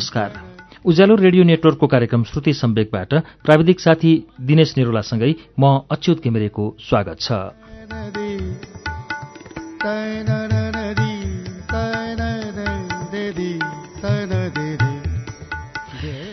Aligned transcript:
नमस्कार। 0.00 0.32
उज्यालो 0.84 1.14
रेडियो 1.14 1.44
नेटवर्कको 1.44 1.86
कार्यक्रम 1.86 2.22
श्रुति 2.24 2.52
सम्वेकबाट 2.52 3.14
प्राविधिक 3.44 3.80
साथी 3.80 4.12
दिनेश 4.40 4.72
निरोलासँगै 4.76 5.34
म 5.60 5.84
अच्युत 5.92 6.22
घिमिरेको 6.24 6.64
स्वागत 6.80 7.20
छ। 7.20 7.28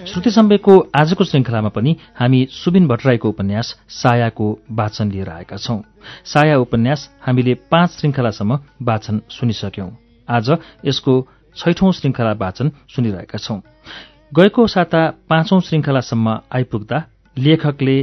श्रुति 0.08 0.31
सम्वेकको 0.31 0.80
आजको 0.95 1.23
श्रृङ्खलामा 1.23 1.70
पनि 1.76 1.95
हामी 2.16 2.48
सुबिन 2.54 2.88
भट्टराईको 2.88 3.30
उपन्यास 3.30 3.76
सायाको 3.91 4.52
वाचन 4.72 5.12
लिएर 5.12 5.30
आएका 5.30 5.58
छौं। 5.58 5.80
साया 6.26 6.58
उपन्यास 6.59 7.09
हामीले 7.27 7.54
पाँच 7.72 7.99
श्रृङ्खलासम्म 7.99 8.59
वाचन 8.81 9.22
सुनिसक्यौं। 9.30 9.90
आज 10.27 10.49
यसको 10.86 11.13
छैठौं 11.57 11.91
श्रृङ्खला 11.91 12.31
वाचन 12.41 12.67
सुनिरहेका 12.93 13.38
छौं। 13.38 13.59
गएको 14.31 14.67
साता 14.67 15.02
पाँचौं 15.29 15.59
श्रृङ्खलासम्म 15.59 16.27
आइपुग्दा 16.52 16.97
लेखकले 17.38 17.97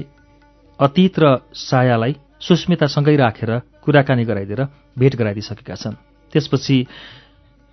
अतीत 0.78 1.14
र 1.18 1.24
सायालाई 1.52 2.12
सुस्मितासँगै 2.40 3.16
राखेर 3.16 3.50
कुराकानी 3.84 4.24
गराइदिएर 4.24 4.62
भेट 4.98 5.16
गराइदिइसकेका 5.16 5.74
छन्। 5.74 5.94
त्यसपछि 6.32 6.76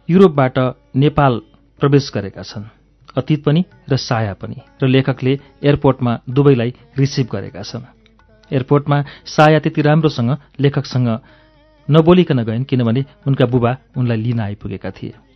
युरोपबाट 0.10 0.58
नेपाल 0.96 1.34
प्रवेश 1.82 2.12
गरेका 2.14 2.44
छन्। 2.44 2.70
अतीत 3.18 3.44
पनि 3.44 3.62
र 3.90 3.98
साया 3.98 4.34
पनि 4.34 4.58
र 4.82 4.88
लेखकले 4.88 5.34
एयरपोर्टमा 5.64 6.14
दुवैलाई 6.30 6.72
रिसिभ 6.98 7.28
गरेका 7.32 7.64
छन्। 7.64 7.90
एयरपोर्टमा 8.52 8.98
साया 9.26 9.60
त्यति 9.60 9.82
राम्रोसँग 9.82 10.32
लेखकसँग 10.60 11.10
नबोलिकन 11.90 12.44
गइन् 12.44 12.64
किनभने 12.64 13.02
उनका 13.28 13.46
बुबा 13.46 13.72
उनलाई 13.98 14.18
लिन 14.18 14.40
आइपुगेका 14.40 14.92
थिए। 14.92 15.31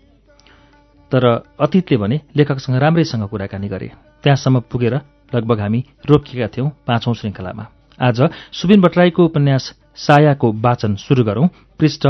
तर 1.16 1.26
अतीतले 1.60 1.98
भने 1.98 2.20
लेखकसँग 2.36 2.76
राम्रैसँग 2.76 3.24
कुराकानी 3.32 3.68
गरे। 3.68 3.88
त्यहाँसम्म 4.24 4.60
पुगेर 4.72 4.96
लगभग 5.32 5.60
हामी 5.60 5.84
रोकिएका 6.10 6.48
थियौं 6.48 6.70
पाँचौं 6.88 7.14
श्रृङ्खलामा। 7.14 7.66
आज 8.00 8.20
सुबिन 8.52 8.82
भट्टराईको 8.82 9.26
उपन्यास 9.26 9.74
सायाको 9.96 10.52
वाचन 10.60 10.96
सुरु 11.00 11.24
गरौं 11.24 11.48
पृष्ठ 11.80 12.04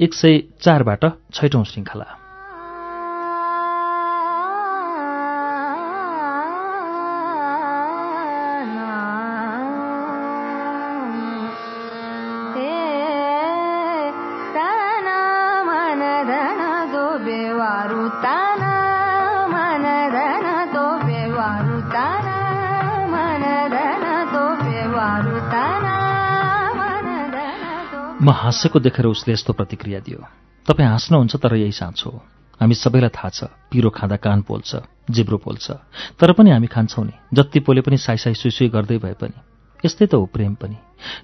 एक 0.00 0.14
सय 0.14 0.38
चारबाट 0.60 1.04
छैठौं 1.34 1.64
श्रृङ्खला। 1.64 2.25
म 28.26 28.30
हाँसेको 28.30 28.78
देखेर 28.80 29.06
उसले 29.06 29.34
यस्तो 29.34 29.52
प्रतिक्रिया 29.52 30.00
दियो। 30.02 30.18
तपाईँ 30.66 30.88
हाँस्नुहुन्छ 30.88 31.36
तर 31.36 31.54
यही 31.54 31.72
साँचो 31.72 32.10
हामी 32.58 32.74
सबैलाई 32.74 33.14
थाहा 33.14 33.28
छ 33.30 33.44
पिरो 33.70 33.90
खाँदा 33.90 34.16
कान 34.18 34.42
पोल्छ 34.42 34.82
जिब्रो 35.14 35.38
पोल्छ 35.38 35.70
तर 36.18 36.32
पनि 36.34 36.50
हामी 36.50 36.66
खान्छौँ 36.66 37.04
नि। 37.06 37.14
जति 37.30 37.60
पोले 37.60 37.80
पनि 37.86 37.96
साई 37.96 38.16
साई 38.18 38.34
सुई 38.34 38.68
गर्दै 38.68 38.98
भए 38.98 39.14
पनि। 39.14 39.38
यस्तै 39.84 40.06
त 40.10 40.14
हो 40.18 40.26
प्रेम 40.26 40.54
पनि। 40.58 40.74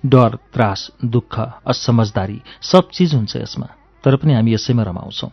डर 0.06 0.36
त्रास 0.54 0.90
दुःख 1.02 1.34
असमझदारी 1.66 2.38
सब 2.62 2.94
चिज 2.94 3.14
हुन्छ 3.14 3.36
यसमा 3.36 3.66
तर 4.04 4.16
पनि 4.16 4.34
हामी 4.34 4.54
यसैमा 4.54 4.82
रमाउँछौँ। 4.82 5.30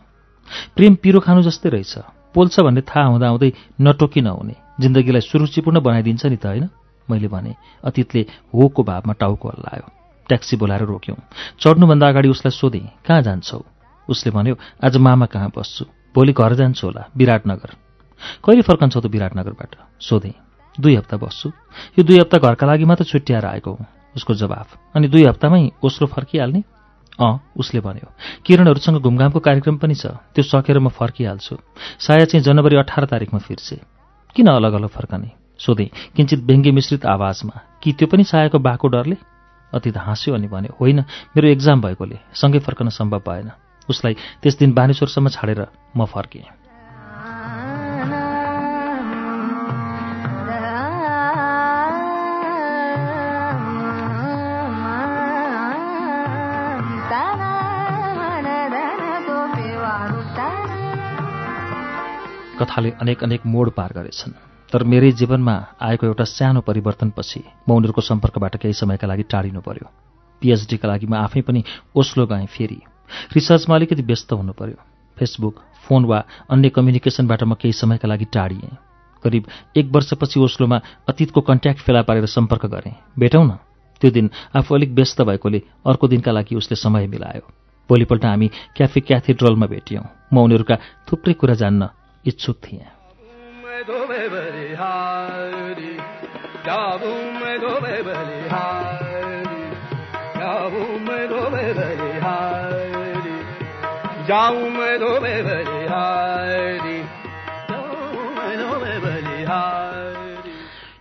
प्रेम 0.74 0.94
पिरो 0.98 1.20
खानु 1.22 1.42
जस्तै 1.46 1.70
रहेछ। 1.70 1.94
पोल्छ 2.34 2.60
भन्ने 2.66 2.82
थाहा 2.82 3.06
हुँदा 3.06 3.28
हुँदै 3.28 3.52
नटोकी 3.80 4.20
नहुने 4.20 4.56
जिन्दगीलाई 4.80 5.22
सुरुचिपूर्ण 5.22 5.78
बनाइदिन्छ 5.78 6.26
नि 6.26 6.36
त 6.36 6.46
होइन? 6.46 6.66
मैले 7.08 7.28
भने 7.30 7.54
अतीतले 7.84 8.26
होको 8.54 8.82
भावमा 8.82 9.12
टाउको 9.14 9.48
हल्लायो 9.48 9.99
ट्याक्सी 10.30 10.56
बोलाएर 10.56 10.82
रोक्यौँ। 10.86 11.18
चढ्नुभन्दा 11.58 12.08
अगाडि 12.08 12.28
उसलाई 12.30 12.54
सोधेँ 12.54 12.86
कहाँ 13.06 13.22
जान्छौ? 13.22 13.58
उसले 14.08 14.30
भन्यो 14.32 14.54
आज 14.84 14.96
मामा 14.96 15.26
कहाँ 15.26 15.50
बस्छु? 15.50 15.84
भोलि 16.14 16.32
घर 16.32 16.54
जान्छु 16.54 16.86
होला 16.86 17.02
विराटनगर। 17.16 17.70
कहिले 18.44 18.62
फर्कन्छौ 18.62 19.00
त 19.00 19.06
विराटनगरबाट? 19.06 19.72
सोधेँ 20.00 20.34
दुई 20.78 20.94
हप्ता 20.96 21.16
बस्छु। 21.16 21.48
यो 21.98 22.02
दुई 22.04 22.18
हप्ता 22.18 22.38
घरका 22.38 22.66
लागि 22.66 22.84
मात्र 22.84 23.04
छुट्याएर 23.04 23.44
आएको 23.46 23.70
हुँ। 23.70 23.86
उसको 24.16 24.34
जवाफ 24.34 24.96
अनि 24.96 25.08
दुई 25.08 25.24
हप्तामै 25.24 25.62
ओस्रो 25.82 26.06
फर्किहाल्ने? 26.06 26.62
अँ 27.18 27.34
उसले 27.56 27.80
भन्यो 27.80 28.08
किरणहरूसँग 28.46 28.96
घुमघामको 28.98 29.40
कार्यक्रम 29.40 29.76
पनि 29.78 29.94
छ 29.94 30.06
त्यो 30.34 30.42
सकेर 30.42 30.78
म 30.78 30.88
फर्किहाल्छु। 30.90 31.56
साया 32.00 32.24
चाहिँ 32.24 32.42
जनवरी 32.42 32.76
अठार 32.76 33.04
तारिकमा 33.06 33.38
फिर्से। 33.38 33.76
किन 34.36 34.46
अलग 34.48 34.72
अलग 34.72 34.88
फर्कने? 34.88 35.30
सोधेँ 35.60 35.90
किन्चित 36.16 36.40
व्यङ्ग्य 36.40 36.70
मिश्रित 36.72 37.06
आवाजमा 37.06 37.60
कि 37.82 37.92
त्यो 37.92 38.08
पनि 38.08 38.24
सायाको 38.24 38.58
बाको 38.58 38.88
डरले? 38.88 39.16
अतीत 39.74 39.96
हाँस्यो 39.96 40.34
अनि 40.34 40.48
भन्यो 40.48 40.76
होइन 40.80 41.00
मेरो 41.34 41.48
एक्जाम 41.48 41.80
भएकोले 41.80 42.18
सँगै 42.34 42.58
फर्कन 42.58 42.88
सम्भव 42.88 43.22
भएन। 43.26 43.50
उसलाई 43.88 44.14
त्यस 44.42 44.58
दिन 44.58 44.72
बानेश्वरसम्म 44.74 45.28
छाडेर 45.28 45.66
म 45.96 46.04
फर्केँ। 46.06 46.44
कथाले 62.60 62.90
अनेक 63.00 63.24
अनेक 63.24 63.46
मोड 63.46 63.70
पार 63.72 63.92
गरेछन्। 63.92 64.49
तर 64.72 64.82
मेरै 64.84 65.10
जीवनमा 65.12 65.54
आएको 65.82 66.06
एउटा 66.06 66.24
सानो 66.24 66.60
परिवर्तनपछि 66.60 67.42
म 67.68 67.72
उनीहरूको 67.74 68.00
सम्पर्कबाट 68.00 68.56
केही 68.56 68.74
समयका 68.74 69.06
लागि 69.06 69.22
टाढिनु 69.26 69.60
पर्यो। 69.60 69.86
पिएचडीका 70.42 70.88
लागि 70.88 71.06
म 71.06 71.14
आफै 71.16 71.40
पनि 71.42 71.64
ओस्लो 71.94 72.26
गएँ 72.26 72.46
फेरि। 72.46 72.78
रिसर्चमा 73.34 73.74
अलिकति 73.76 74.02
व्यस्त 74.02 74.32
हुनु 74.32 74.52
पर्यो 74.52 74.78
फेसबुक 75.16 75.54
फोन 75.84 76.04
वा 76.04 76.18
अन्य 76.50 76.68
कम्युनिकेसनबाट 76.70 77.42
म 77.42 77.54
केही 77.54 77.72
समयका 77.72 78.08
लागि 78.08 78.24
टाढिएँ। 78.30 78.76
करिब 79.24 79.46
एक 79.76 79.86
वर्षपछि 79.90 80.40
ओस्लोमा 80.40 80.80
अतीतको 81.08 81.40
कन्ट्याक्ट 81.40 81.80
फेला 81.82 82.02
पारेर 82.02 82.26
सम्पर्क 82.26 82.66
गरेँ। 82.66 82.94
भेटौँ 83.18 83.44
न? 83.44 83.58
त्यो 84.00 84.10
दिन 84.10 84.30
आफू 84.56 84.74
अलिक 84.74 84.90
व्यस्त 84.90 85.22
भएकोले 85.22 85.62
अर्को 85.86 86.08
दिनका 86.08 86.32
लागि 86.32 86.56
उसले 86.56 86.76
समय 86.76 87.06
मिलायो। 87.06 87.44
भोलिपल्ट 87.90 88.24
हामी 88.24 88.48
क्याफे 88.76 89.00
क्याथेड्रलमा 89.00 89.66
भेटियौँ। 89.66 90.04
म 90.32 90.38
उनीहरूका 90.38 90.76
थुप्रै 91.10 91.34
कुरा 91.34 91.54
जान्न 91.54 91.88
इच्छुक 92.24 92.56
थिएँ। 92.56 92.99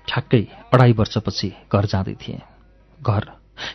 ठ्याक्कै 0.07 0.47
अढाई 0.73 0.93
वर्षपछि 0.93 1.49
घर 1.73 1.85
जाँदै 1.85 2.13
थिएँ। 2.13 2.41
घर 3.01 3.31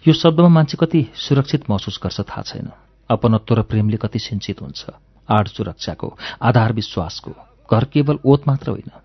यो 0.09 0.13
शब्दमा 0.13 0.49
मान्छे 0.49 0.77
कति 0.81 1.07
सुरक्षित 1.15 1.71
महसुस 1.71 2.01
गर्छ 2.03 2.21
थाहा 2.21 2.43
छैन। 2.43 2.71
अपनत्व 3.11 3.55
र 3.55 3.63
प्रेमले 3.63 3.97
कति 3.97 4.19
सिन्चित 4.19 4.63
हुन्छ। 4.63 4.87
आड 5.31 5.49
सुरक्षाको 5.49 6.19
आधार 6.43 6.73
विश्वासको 6.73 7.33
घर 7.73 7.85
केवल 7.85 8.19
ओत 8.25 8.49
मात्र 8.49 8.71
होइन। 8.71 9.04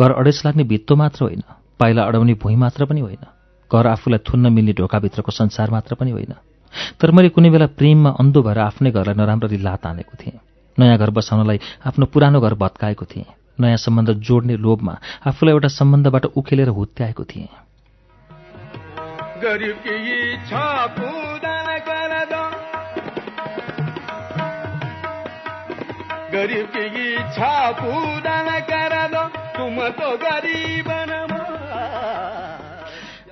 घर 0.00 0.10
अडेस 0.12 0.42
लाग्ने 0.44 0.64
भित्तो 0.64 0.96
मात्र 0.96 1.24
होइन 1.24 1.42
पाइला 1.78 2.02
अडाउने 2.02 2.34
भुइँ 2.34 2.56
मात्र 2.56 2.84
पनि 2.84 3.00
होइन 3.00 3.24
घर 3.72 3.86
आफूलाई 3.86 4.18
थुन्न 4.18 4.52
मिल्ने 4.52 4.72
ढोकाभित्रको 4.72 5.32
संसार 5.32 5.70
मात्र 5.70 5.94
पनि 5.94 6.10
होइन। 6.10 6.34
तर 7.00 7.10
मैले 7.10 7.28
कुनै 7.28 7.50
बेला 7.50 7.66
प्रेममा 7.66 8.10
अन्धो 8.10 8.42
भएर 8.42 8.58
आफ्नै 8.58 8.90
घरलाई 8.90 9.14
नराम्ररी 9.14 9.56
लात 9.56 9.86
हानेको 9.86 10.14
थिएँ। 10.20 10.40
नयाँ 10.78 10.98
घर 10.98 11.10
बसाउनलाई 11.10 11.60
आफ्नो 11.86 12.06
पुरानो 12.06 12.40
घर 12.40 12.54
भत्काएको 12.54 13.04
थिएँ। 13.04 13.24
नयाँ 13.60 13.76
सम्बन्ध 13.76 14.10
जोड्ने 14.10 14.56
लोभमा 14.56 14.98
आफूलाई 15.26 15.52
एउटा 15.52 15.68
सम्बन्धबाट 15.68 16.24
उखेलेर 16.24 16.68
हुत्याएको 16.68 17.24
थिएँ। 17.24 17.48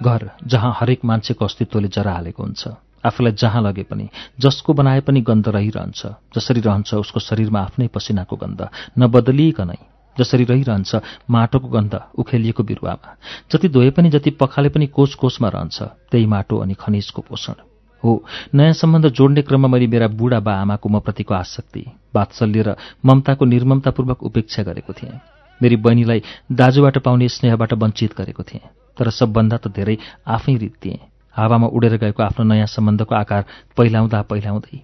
घर 0.02 0.31
जहाँ 0.47 0.73
हरेक 0.81 1.05
मान्छेको 1.05 1.44
अस्तित्वले 1.44 1.88
जरा 1.88 2.12
हालेको 2.12 2.43
हुन्छ। 2.43 2.69
आफूलाई 3.06 3.32
जहाँ 3.32 3.62
लगे 3.62 3.82
पनि 3.82 4.08
जसको 4.41 4.73
बनाए 4.73 5.00
पनि 5.00 5.20
गन्ध 5.20 5.49
रहिरहन्छ। 5.49 6.06
जसरी 6.37 6.61
रहन्छ 6.61 6.94
उसको 6.94 7.20
शरीरमा 7.20 7.61
आफ्नै 7.61 7.87
पसिनाको 7.87 8.37
गन्ध। 8.37 8.69
नबदलिकनै 8.99 9.79
जसरी 10.19 10.44
रहिरहन्छ 10.44 11.00
माटोको 11.31 11.69
गन्ध 11.69 12.00
उखेलिएको 12.19 12.62
बिरुवामा। 12.62 13.17
जति 13.53 13.69
धोए 13.69 13.91
पनि 13.91 14.11
जति 14.11 14.31
पखाले 14.31 14.69
पनि 14.69 14.87
कोष 14.87 15.14
कोषमा 15.14 15.49
रहन्छ 15.49 15.82
त्यही 15.82 16.26
माटो 16.26 16.58
अनि 16.58 16.75
खनिजको 16.75 17.23
पोषण। 17.23 17.55
हो 18.05 18.25
नयाँ 18.55 18.73
सम्बन्ध 18.73 19.08
जोड्ने 19.08 19.43
क्रममा 19.43 19.69
मैले 19.69 19.87
मेरा 19.87 20.08
बुढा 20.08 20.41
बा 20.41 20.55
आमाको 20.55 20.88
म 20.88 21.00
प्रतिको 21.00 21.35
आसक्ति 21.35 21.85
वात्सल्य 22.17 22.62
र 22.62 22.76
ममताको 23.06 23.44
निर्ममतापूर्वक 23.44 24.23
उपेक्षा 24.23 24.62
गरेको 24.62 24.93
थिएँ। 24.93 25.40
मेरी 25.62 25.77
बहिनीलाई 25.77 26.23
दाजुबाट 26.53 26.99
पाउने 26.99 27.29
स्नेहबाट 27.29 27.73
वञ्चित 27.73 28.15
गरेको 28.19 28.43
थिएँ 28.43 28.69
तर 28.99 29.11
सबभन्दा 29.11 29.57
त 29.57 29.69
धेरै 29.69 29.97
आफै 30.27 30.57
रित्तिएँ 30.57 30.99
हावामा 31.35 31.67
उडेर 31.67 31.97
गएको 31.97 32.23
आफ्नो 32.23 32.45
नयाँ 32.45 32.67
सम्बन्धको 32.67 33.15
आकार 33.15 33.45
पहिलाउँदा 33.77 34.23
पहिलाउँदै। 34.23 34.79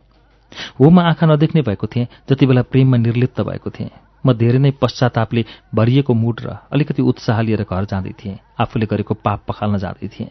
हो 0.81 0.91
म 0.91 0.99
आँखा 1.01 1.27
नदेख्ने 1.27 1.63
भएको 1.63 1.87
थिएँ 1.87 2.07
जति 2.31 2.47
बेला 2.47 2.63
प्रेममा 2.63 2.97
निर्लिप्त 2.97 3.41
भएको 3.41 3.71
थिएँ। 3.71 3.91
म 4.27 4.33
धेरै 4.33 4.59
नै 4.59 4.71
पश्चातापले 4.83 5.45
भरिएको 5.75 6.15
मुड 6.15 6.41
र 6.41 6.57
अलिकति 6.73 7.03
उत्साह 7.03 7.41
लिएर 7.41 7.63
घर 7.63 7.85
जाँदै 7.85 8.15
थिएँ। 8.21 8.39
आफूले 8.61 8.87
गरेको 8.87 9.15
पाप 9.15 9.41
पखाल्न 9.49 9.79
जाँदै 9.79 10.09
थिएँ। 10.09 10.31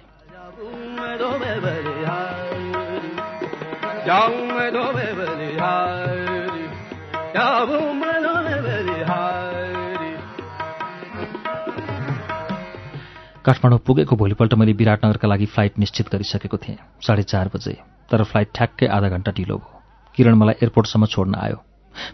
काठमाडौँ 13.46 13.80
पुगेको 13.86 14.16
भोलिपल्ट 14.16 14.54
मैले 14.58 14.74
विराटनगरका 14.74 15.28
लागि 15.28 15.46
फ्लाइट 15.46 15.78
निश्चित 15.80 16.08
गरिसकेको 16.10 16.58
थिएँ। 16.58 16.78
साढे 16.98 17.24
चार 17.24 17.50
बजे। 17.54 17.78
तर 18.10 18.24
फ्लाइट 18.26 18.50
ठ्याक्कै 18.56 18.88
आधा 18.90 19.10
घन्टा 19.10 19.32
ढिलो 19.38 19.58
भयो। 19.58 19.82
किरण 20.18 20.36
मलाई 20.36 20.56
एयरपोर्टसम्म 20.66 21.06
छोड्न 21.06 21.36
आयो। 21.38 21.58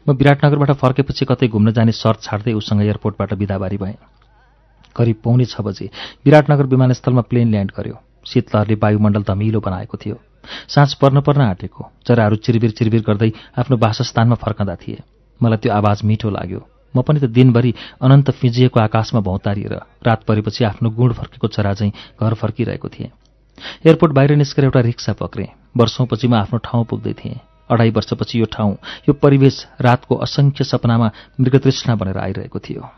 म 0.07 0.12
विराटनगरबाट 0.12 0.72
फर्केपछि 0.75 1.25
कतै 1.25 1.48
घुम्न 1.48 1.72
जाने 1.72 1.92
सर्ट 1.95 2.19
छाड्दै 2.22 2.54
उसँग 2.54 2.81
एयरपोर्टबाट 2.83 3.33
बिदाबारी 3.39 3.78
भएँ। 3.78 3.95
करिब 4.95 5.18
पौने 5.24 5.45
छ 5.48 5.63
बजे 5.63 5.88
विराटनगर 6.25 6.66
विमानस्थलमा 6.68 7.22
प्लेन 7.31 7.48
ल्यान्ड 7.51 7.72
गर्यो। 7.72 7.95
शीतलहरले 8.27 8.75
वायुमण्डल 8.75 9.24
धमिलो 9.24 9.60
बनाएको 9.63 9.98
थियो। 9.98 10.18
साँझ 10.68 10.94
पर्न 11.00 11.22
पर्न 11.24 11.42
आँटेको। 11.48 11.81
चराहरू 12.07 12.36
चिरबिर 12.44 12.72
चिरबिर 12.75 13.01
गर्दै 13.07 13.31
आफ्नो 13.56 13.77
वासस्थानमा 13.80 14.36
फर्कँदा 14.36 14.75
थिए। 14.84 15.00
मलाई 15.39 15.57
त्यो 15.63 15.72
आवाज 15.72 16.04
मिठो 16.04 16.30
लाग्यो। 16.30 16.60
म 16.95 17.01
पनि 17.01 17.19
त 17.19 17.25
दिनभरि 17.31 17.73
अनन्त 18.01 18.31
फिजिएको 18.31 18.79
आकाशमा 18.79 19.21
भौतारिएर 19.21 19.73
रात 20.07 20.23
परेपछि 20.23 20.63
आफ्नो 20.65 20.89
गुण 20.89 21.13
फर्केको 21.13 21.47
चरा 21.47 21.73
चाहिँ 21.73 21.93
घर 22.21 22.33
फर्किरहेको 22.33 22.89
थिएँ। 22.89 23.09
एयरपोर्ट 23.85 24.13
बाहिर 24.13 24.35
निस्केर 24.35 24.65
एउटा 24.65 24.79
रिक्सा 24.81 25.13
पक्रेँ। 25.13 25.47
वर्षौँपछि 25.77 26.27
म 26.27 26.33
आफ्नो 26.35 26.57
ठाउँ 26.65 26.85
पुग्दै 26.85 27.13
थिएँ। 27.13 27.39
अढाई 27.69 27.89
वर्षपछि 27.89 28.39
यो 28.39 28.45
ठाउँ 28.51 28.73
यो 29.09 29.13
परिवेश 29.13 29.65
रातको 29.81 30.15
असङ्ख्य 30.15 30.63
सपनामा 30.63 31.11
मृगतृष्णा 31.39 31.95
बनेर 31.95 32.17
आइरहेको 32.17 32.59
थियो। 32.59 32.89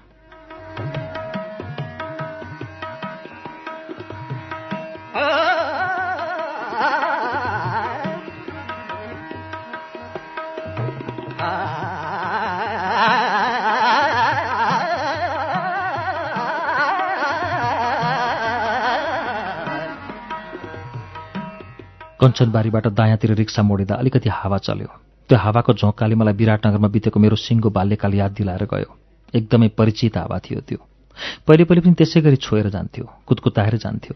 कञ्चनबारीबाट 22.23 22.87
दायाँतिर 22.87 23.31
रिक्सा 23.35 23.61
मोडिँदा 23.61 23.95
अलिकति 23.95 24.29
हावा 24.31 24.57
चल्यो। 24.57 24.87
त्यो 25.29 25.37
हावाको 25.37 25.73
झोकाले 25.73 26.15
मलाई 26.15 26.33
विराटनगरमा 26.33 26.87
बितेको 26.87 27.19
मेरो 27.19 27.35
सिङ्गो 27.35 27.69
बाल्यकाल 27.69 28.13
याद 28.15 28.31
दिलाएर 28.31 28.63
गयो। 28.63 28.89
एकदमै 29.33 29.67
परिचित 29.75 30.17
हावा 30.17 30.39
थियो 30.39 30.59
त्यो। 30.63 30.79
पहिले 31.47 31.63
पहिले 31.67 31.81
पनि 31.83 31.93
त्यसै 31.99 32.21
गरी 32.21 32.37
छोएर 32.39 32.69
जान्थ्यो 32.69 33.05
कुदकुताएर 33.27 33.75
जान्थ्यो। 33.75 34.15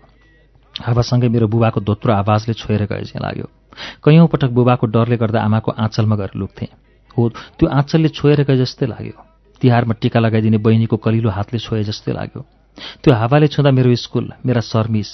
हावासँगै 0.88 1.27
मेरो 1.27 1.48
बुबाको 1.51 1.80
धोत्रो 1.83 2.13
आवाजले 2.13 2.54
छोएर 2.54 2.86
गए 2.88 3.04
चाहिँ 3.12 3.24
लाग्यो। 3.27 3.48
कैयौँ 4.04 4.27
पटक 4.31 4.56
बुबाको 4.56 4.88
डरले 4.88 5.18
गर्दा 5.18 5.44
आमाको 5.44 5.71
आँचलमा 5.75 6.15
गएर 6.15 6.31
लुक्थेँ। 6.36 6.71
हो 7.18 7.30
त्यो 7.60 7.68
आँचलले 7.69 8.10
छोएर 8.10 8.44
गए 8.48 8.57
जस्तै 8.57 8.86
लाग्यो। 8.88 9.19
तिहारमा 9.62 9.94
टिका 10.01 10.19
लगाइदिने 10.19 10.57
बहिनीको 10.63 10.98
कलिलो 10.98 11.30
हातले 11.30 11.60
छोए 11.60 11.83
जस्तै 11.83 12.13
लाग्यो। 12.13 12.42
त्यो 13.03 13.13
हावाले 13.13 13.48
छुँदा 13.48 13.71
मेरो 13.71 13.95
स्कुल 13.95 14.31
मेरा 14.45 14.62
सर्मिस 14.63 15.10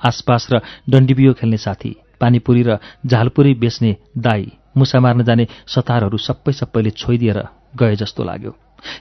आसपास 0.00 0.48
र 0.52 0.60
डन्डीबियो 0.88 1.32
खेल्ने 1.34 1.56
साथी 1.58 2.07
पानीपुरी 2.20 2.62
र 2.62 2.78
झालपुरी 3.06 3.54
बेच्ने 3.54 3.96
दाई 4.18 4.52
मुसा 4.76 5.00
मार्न 5.00 5.22
जाने 5.24 5.46
सतारहरू 5.66 6.18
सबै 6.18 6.52
सबैले 6.52 6.90
छोइदिएर 6.90 7.38
गए 7.78 7.96
जस्तो 7.96 8.24
लाग्यो। 8.24 8.52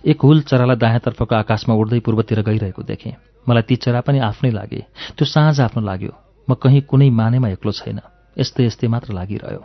एक 0.05 0.21
हुल 0.21 0.41
चरालाई 0.41 0.75
दायाँतर्फको 0.75 1.35
आकाशमा 1.35 1.75
उड्दै 1.75 1.99
पूर्वतिर 1.99 2.41
गइरहेको 2.41 2.83
देखेँ। 2.83 3.13
मलाई 3.49 3.61
ती 3.61 3.75
चरा 3.75 4.01
पनि 4.01 4.19
आफ्नै 4.19 4.51
लागे। 4.51 4.85
त्यो 5.17 5.25
साँझ 5.25 5.59
आफ्नो 5.61 5.81
लाग्यो। 5.81 6.13
म 6.49 6.53
कहीँ 6.53 6.81
कुनै 6.81 7.09
मानेमा 7.09 7.49
एक्लो 7.49 7.71
छैन। 7.71 7.99
यस्तै 8.37 8.65
यस्तै 8.65 8.87
मात्र 8.87 9.13
लागिरह्यो। 9.13 9.61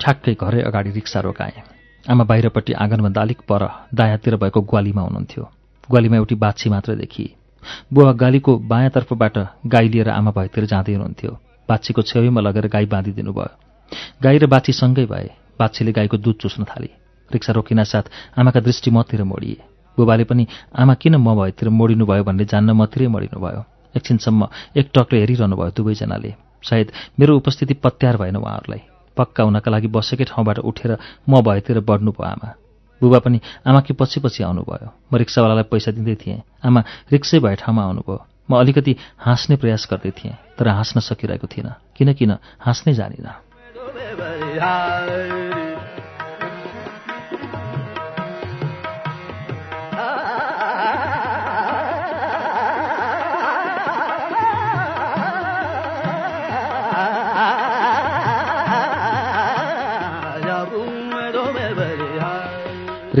ठ्याक्कै 0.00 0.34
घरै 0.34 0.60
अगाडि 0.62 0.90
रिक्सा 0.90 1.20
रोकाएँ। 1.20 1.71
आमा 2.10 2.24
बाहिरपट्टि 2.24 2.72
आँगनभन्दा 2.72 3.20
अलिक 3.22 3.40
पर 3.48 3.62
दायाँतिर 3.94 4.36
भएको 4.36 4.60
ग्वालीमा 4.60 5.02
हुनुहुन्थ्यो। 5.02 5.42
ग्वालीमा 5.90 6.16
एउटी 6.16 6.34
बाछी 6.34 6.70
मात्र 6.70 6.94
देखिए 6.96 7.34
बुवा 7.94 8.12
गालीको 8.18 8.56
बायाँतर्फबाट 8.58 9.38
गाई 9.66 9.88
लिएर 9.88 10.08
आमा 10.10 10.30
भएतिर 10.30 10.64
जाँदै 10.66 10.92
हुनुहुन्थ्यो। 10.92 11.30
बाछीको 11.68 12.02
छेउमा 12.02 12.40
लगेर 12.40 12.66
गाई 12.68 12.86
बाँधिदिनु 12.86 13.32
भयो 13.32 13.54
गाई 14.22 14.38
र 14.38 14.46
बाछी 14.46 14.72
सँगै 14.72 15.06
भए 15.06 15.30
बाछीले 15.58 15.92
गाईको 15.92 16.16
दुध 16.18 16.36
चुस्न 16.42 16.64
थाले। 16.64 16.90
रिक्सा 17.30 17.52
रोकिना 17.52 17.84
साथ 17.84 18.10
आमाका 18.38 18.60
दृष्टि 18.60 18.90
मतिर 18.90 19.22
मोडिए। 19.22 19.62
बुबाले 19.96 20.24
पनि 20.24 20.46
आमा 20.74 20.94
किन 20.98 21.16
म 21.16 21.38
भएतिर 21.38 21.68
मोडिनु 21.70 22.06
भयो 22.06 22.24
भन्ने 22.24 22.44
जान्न 22.50 22.70
मतिरै 22.82 23.06
मोडिनु 23.14 23.38
भयो 23.38 23.64
एकछिनसम्म 23.94 24.48
एक 24.76 24.90
टकले 24.90 25.20
हेरिरहनु 25.20 25.56
भयो 25.56 25.70
दुवैजनाले। 25.70 26.34
सायद 26.66 26.92
मेरो 27.20 27.36
उपस्थिति 27.36 27.74
पत्यार 27.74 28.16
भएन 28.16 28.36
उहाँहरूलाई। 28.36 28.82
पक्का 29.16 29.44
हुनका 29.44 29.70
लागि 29.70 29.88
बसेकै 29.88 30.24
ठाउँबाट 30.24 30.58
उठेर 30.60 30.96
म 31.28 31.42
भएतिर 31.42 31.80
बढ्नुभयो 31.80 32.24
आमा। 32.24 32.48
बुबा 33.00 33.18
पनि 33.18 33.40
आमाकी 33.66 33.92
पछि 33.92 34.20
पछि 34.20 34.42
आउनुभयो। 34.42 34.88
म 35.12 35.16
रिक्सावालालाई 35.16 35.66
पैसा 35.70 35.90
दिँदै 35.92 36.14
थिएँ। 36.14 36.42
आमा 36.64 36.80
रिक्सै 37.12 37.38
भए 37.38 37.54
ठाउँमा 37.58 37.82
आउनुभयो। 37.82 38.18
म 38.50 38.52
अलिकति 38.58 38.92
हाँस्ने 39.18 39.56
प्रयास 39.56 39.88
गर्दै 39.90 40.10
थिएँ 40.10 40.34
तर 40.58 40.68
हाँस्न 40.68 41.00
सकिरहेको 41.00 41.46
थिइनँ 41.46 41.72
किन 41.96 42.12
किन 42.12 42.30
हाँस्नै 42.60 42.92
जानिनँ। 42.94 43.32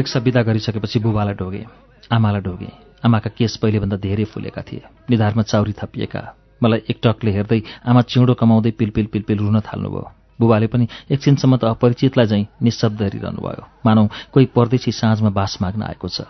रिक्सा 0.02 0.18
विदा 0.18 0.42
गरिसकेपछि 0.42 0.98
बुबालाई 0.98 1.34
ढोगे 1.38 1.62
आमालाई 2.10 2.42
ढोगे 2.42 2.70
आमाका 3.06 3.30
केस 3.38 3.56
पहिलेभन्दा 3.62 3.96
धेरै 4.02 4.24
फुलेका 4.26 4.62
थिए। 4.62 4.82
निधारमा 5.10 5.42
चाउरी 5.42 5.72
थपिएका। 5.78 6.22
मलाई 6.62 6.80
एकटकले 6.90 7.30
हेर्दै 7.30 7.60
आमा 7.86 8.02
चिउँडो 8.10 8.34
कमाउँदै 8.34 8.70
पिलपिल 8.78 9.06
पिलपिल 9.06 9.38
रुन 9.38 9.60
थाल्नुभयो। 9.62 10.10
बुबाले 10.40 10.66
पनि 10.66 10.86
एकछिनसम्म 11.10 11.56
त 11.56 11.64
अपरिचितलाई 11.74 12.26
झैँ 12.26 12.46
निशब्द 12.62 13.02
हेरिरहनु 13.02 13.40
भयो 13.42 13.64
मानौ 13.86 14.02
कोही 14.34 14.46
परदेशी 14.50 14.92
साँझमा 14.92 15.30
बास 15.30 15.58
माग्न 15.62 15.82
आएको 15.82 16.08
छ। 16.08 16.26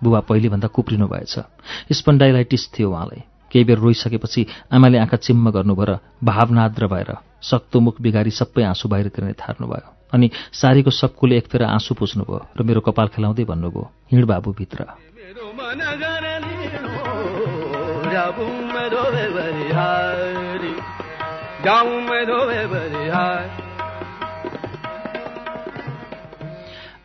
बुबा 0.00 0.20
पहिलेभन्दा 0.24 0.68
कुप्रिनु 0.72 1.06
भएछ। 1.08 1.34
स्पन्डाइलाइटिस 1.92 2.68
थियो 2.72 2.88
उहाँलाई। 2.88 3.20
केही 3.52 3.64
बेर 3.64 3.78
रोइसकेपछि 3.84 4.46
आमाले 4.72 4.98
आँखा 5.04 5.16
चिम्म 5.16 5.50
गर्नुभयो 5.52 5.84
र 5.84 5.98
भावनाद्र 6.24 6.86
भएर 6.88 7.10
सक्तो 7.44 7.80
मुख 7.80 8.00
बिगारी 8.00 8.32
सबै 8.32 8.64
आँसु 8.64 8.88
बाहिर 8.88 9.08
तिर्ने 9.12 9.32
थार्नुभयो। 9.36 9.99
अनि 10.12 10.30
सारीको 10.52 10.90
सबकुले 10.90 11.36
एक 11.36 11.46
फेर 11.46 11.62
आँसु 11.62 11.94
पुज्नुभयो 11.94 12.46
र 12.56 12.62
मेरो 12.62 12.80
कपाल 12.80 13.08
खेलाउँदै 13.08 13.44
भन्नुभयो 13.44 13.90
हिँड 14.12 14.24
बाबु 14.26 14.52
भित्र 14.52 14.84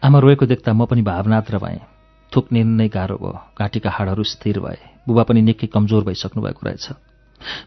आमा 0.04 0.20
रोएको 0.20 0.46
देख्दा 0.46 0.74
म 0.74 0.86
पनि 0.86 1.02
भावनात्र 1.02 1.58
भएँ 1.58 1.82
थुक 2.36 2.52
नै 2.52 2.88
गाह्रो 2.88 3.18
भयो। 3.18 3.40
घाँटीका 3.60 3.90
हाडहरू 3.90 4.24
स्थिर 4.24 4.60
भए। 4.60 4.78
बुबा 5.08 5.24
पनि 5.24 5.42
निकै 5.42 5.68
कमजोर 5.68 6.04
भइसक्नु 6.04 6.44
भएको 6.44 6.62
रहेछ। 6.66 6.90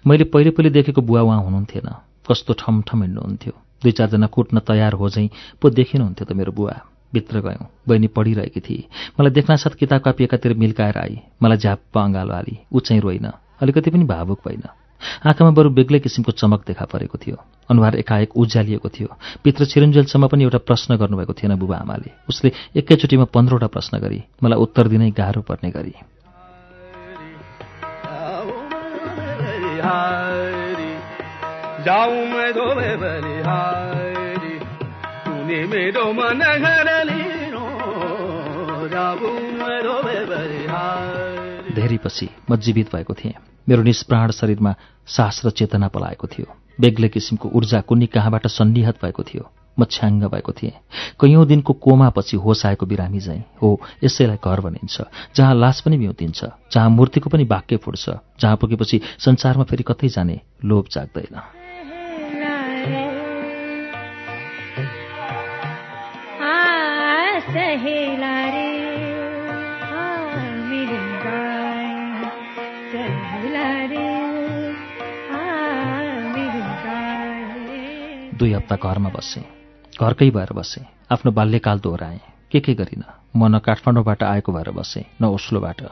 मैले 0.07 0.25
पहिले 0.25 0.51
पहिले 0.51 0.71
देखेको 0.71 1.01
बुवा 1.03 1.23
उहाँ 1.23 1.43
हुनुहुन्थेन। 1.43 1.89
कस्तो 2.29 2.53
ठमठम 2.53 3.03
हिँड्नुहुन्थ्यो। 3.03 3.53
दुई 3.83 3.93
चारजना 3.93 4.27
कुट्न 4.29 4.59
तयार 4.65 4.93
हो 4.95 5.09
झैँ 5.09 5.29
पो 5.61 5.71
देखिनुहुन्थ्यो 5.73 6.25
त 6.25 6.33
मेरो 6.33 6.53
बुवा 6.53 6.81
भित्र 7.13 7.41
गयौँ 7.41 7.69
बहिनी 7.89 8.07
पढिरहेकी 8.11 8.61
थिए 8.61 8.85
मलाई 9.21 9.31
देख्नासाथ 9.33 9.79
किताब 9.79 10.01
कापी 10.01 10.25
एकातिर 10.25 10.55
मिल्काएर 10.57 10.99
आई 10.99 11.21
मलाई 11.43 11.59
झ्याप्प 11.59 11.99
अँगालो 11.99 12.35
हाली 12.35 12.59
चाहिँ 12.79 13.01
रोइन 13.01 13.31
अलिकति 13.61 13.91
पनि 13.91 14.05
भावुक 14.07 14.41
भइन 14.49 14.69
आँखामा 15.25 15.51
बरु 15.51 15.71
बेग्लै 15.73 15.99
किसिमको 16.01 16.33
चमक 16.35 16.65
देखा 16.67 16.85
परेको 16.85 17.19
थियो 17.19 17.37
अनुहार 17.71 17.97
एकाएक 17.97 18.37
उज्यालिएको 18.37 18.89
थियो 18.89 19.09
पित्र 19.45 19.67
छिरुन्जेलसम्म 19.67 20.27
पनि 20.27 20.45
एउटा 20.45 20.59
प्रश्न 20.67 20.97
गर्नुभएको 20.97 21.33
थिएन 21.33 21.55
बुबा 21.57 21.77
आमाले 21.79 22.11
उसले 22.29 22.53
एकैचोटिमा 22.77 23.25
पन्ध्रवटा 23.31 23.67
प्रश्न 23.69 23.99
गरी 23.99 24.23
मलाई 24.43 24.59
उत्तर 24.59 24.89
दिनै 24.89 25.11
गाह्रो 25.13 25.43
पर्ने 25.43 25.71
गरी 25.71 25.95
धेरैपछि 41.75 42.31
म 42.51 42.57
जीवित 42.57 42.97
भएको 42.97 43.15
थिएँ. 43.15 43.35
मेरो 43.69 43.83
निष्प्राण 43.83 44.31
शरीरमा 44.31 44.75
सास 45.07 45.43
र 45.47 45.51
चेतना 45.51 45.89
पलाएको 45.89 46.27
थियो. 46.27 46.47
बेग्लै 46.81 47.09
किसिमको 47.09 47.49
ऊर्जा 47.49 47.81
कुन्नी 47.81 48.07
कहाँबाट 48.07 48.47
सन्निहत 48.47 48.95
भएको 49.05 49.23
थियो. 49.23 49.51
म 49.79 49.85
छ्याङ्ग 49.85 50.25
भएको 50.25 50.53
थिएँ. 50.53 50.73
कैयौँ 51.21 51.47
दिनको 51.47 51.73
कोमापछि 51.73 52.37
होस 52.37 52.67
आएको 52.67 52.87
बिरामी 52.87 53.21
झैँ। 53.21 53.45
हो 53.63 53.81
यसैलाई 54.05 54.37
घर 54.37 54.61
भनिन्छ। 54.61 55.01
जहाँ 55.37 55.55
लास 55.55 55.81
पनि 55.81 55.97
म्युतिन्छ 55.97 56.45
जहाँ 56.73 56.91
मूर्तिको 56.91 57.31
पनि 57.31 57.45
वाक्य 57.45 57.77
फुट्छ 57.77 58.11
जहाँ 58.41 58.57
पुगेपछि 58.57 59.01
संसारमा 59.19 59.65
फेरि 59.65 59.83
कतै 59.83 60.09
जाने 60.09 60.41
लोभ 60.65 60.87
जाग्दैन। 60.93 61.58
दुई 78.39 78.53
हप्ता 78.53 78.77
घरमा 78.77 79.11
बसेँ। 79.11 79.43
घरकै 80.01 80.31
भएर 80.31 80.53
बसेँ। 80.55 80.85
आफ्नो 81.13 81.31
बाल्यकाल 81.33 81.79
दोहोऱ्याएँ। 81.79 82.21
के 82.51 82.61
के 82.61 82.75
गरिन? 82.75 83.03
म 83.37 83.47
न 83.51 83.59
काठमाडौँबाट 83.59 84.23
आएको 84.23 84.53
भएर 84.53 84.71
बसेँ 84.71 85.05
न 85.23 85.25
ओस्लोबाट। 85.27 85.83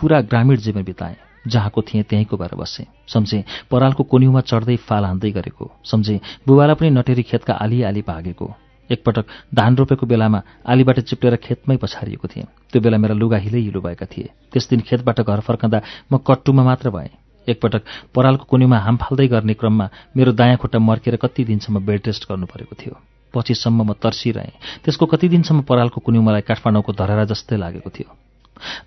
पुरा 0.00 0.20
ग्रामीण 0.20 0.56
जीवन 0.56 0.82
बिताएँ। 0.82 1.16
जहाँको 1.48 1.82
थिएँ 1.82 2.04
त्यहीँको 2.04 2.36
भएर 2.36 2.54
बसेँ। 2.56 2.86
सम्झेँ 3.08 3.44
परालको 3.70 4.02
कोन्युमा 4.04 4.40
चढ्दै 4.40 4.76
फाल 4.76 5.04
हान्दै 5.04 5.30
गरेको। 5.30 5.70
सम्झेँ 5.84 6.18
बुबालाई 6.46 6.74
पनि 6.74 6.90
नटेरी 6.90 7.22
खेतका 7.22 7.54
आली 7.54 7.82
आली 7.82 8.02
भागेको। 8.02 8.48
एकपटक 8.90 9.24
धान 9.54 9.76
रोपेको 9.76 10.06
बेलामा 10.06 10.42
आलीबाट 10.66 11.00
चिप्लेर 11.00 11.36
खेतमै 11.36 11.76
पछारिएको 11.76 12.28
थिएँ। 12.28 12.46
त्यो 12.72 12.80
बेला 12.82 12.98
मेरा 12.98 13.14
लुगा 13.14 13.36
हिलै 13.36 13.60
हिलो 13.60 13.80
भएका 13.80 14.06
थिए। 14.06 14.28
त्यस 14.52 14.68
दिन 14.68 14.80
खेतबाट 14.80 15.20
घर 15.20 15.40
फर्कँदा 15.40 15.80
म 16.12 16.18
कट्टुमा 16.18 16.64
मात्र 16.64 16.90
भएँ। 16.90 17.29
एकपटक 17.50 17.82
परालको 18.14 18.44
कुन्युमा 18.50 18.78
हाम 18.78 18.96
फाल्दै 18.96 19.26
गर्ने 19.28 19.54
क्रममा 19.54 19.86
मेरो 20.16 20.32
दायाँ 20.32 20.56
खुट्टा 20.56 20.78
मर्केर 20.78 21.16
कति 21.16 21.44
दिनसम्म 21.44 21.84
बेड 21.86 22.02
रेस्ट 22.06 22.28
गर्नु 22.28 22.46
परेको 22.46 22.74
थियो। 22.78 22.94
पछिसम्म 23.34 23.82
म 23.82 23.92
तर्सिरहेँ। 24.02 24.82
त्यसको 24.84 25.06
कति 25.06 25.28
दिनसम्म 25.28 25.62
परालको 25.62 26.00
कुन्यु 26.00 26.22
मलाई 26.22 26.42
काठमाडौँको 26.42 26.92
धरहरा 26.92 27.24
जस्तै 27.30 27.56
लागेको 27.56 27.90
थियो। 27.90 28.10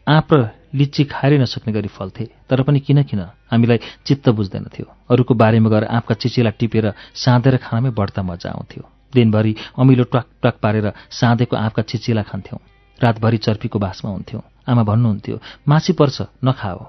आँप 0.07 0.33
र 0.33 0.49
लिच्ची 0.75 1.03
खाएरै 1.09 1.37
नसक्ने 1.37 1.73
गरी 1.73 1.87
फल्थे 1.89 2.25
तर 2.49 2.61
पनि 2.61 2.79
किन 2.79 3.03
किन 3.03 3.19
हामीलाई 3.51 3.79
चित्त 4.05 4.29
बुझ्दैन 4.29 4.65
थियो। 4.69 4.85
अरूको 5.09 5.33
बारेमा 5.33 5.69
गएर 5.69 5.83
आँपका 5.87 6.15
चिचीलाई 6.15 6.53
टिपेर 6.59 6.93
साँधेर 7.15 7.57
खानमै 7.57 7.89
बढ्ता 7.89 8.21
मजा 8.21 8.49
आउँथ्यो। 8.51 8.83
दिनभरि 9.13 9.55
अमिलो 9.79 10.03
ट्वाक 10.03 10.25
ट्वाक 10.41 10.55
पारेर 10.61 10.91
साँधेको 11.09 11.55
आँपका 11.55 11.81
चिचिला 11.89 12.21
खान्थ्यौँ। 12.21 12.59
रातभरि 12.99 13.37
चर्पीको 13.37 13.79
बासमा 13.79 14.11
हुन्थ्यौँ। 14.11 14.41
आमा 14.69 14.83
भन्नुहुन्थ्यो 14.83 15.39
मासी 15.67 15.93
पर्छ 15.93 16.21
नखाओ। 16.45 16.81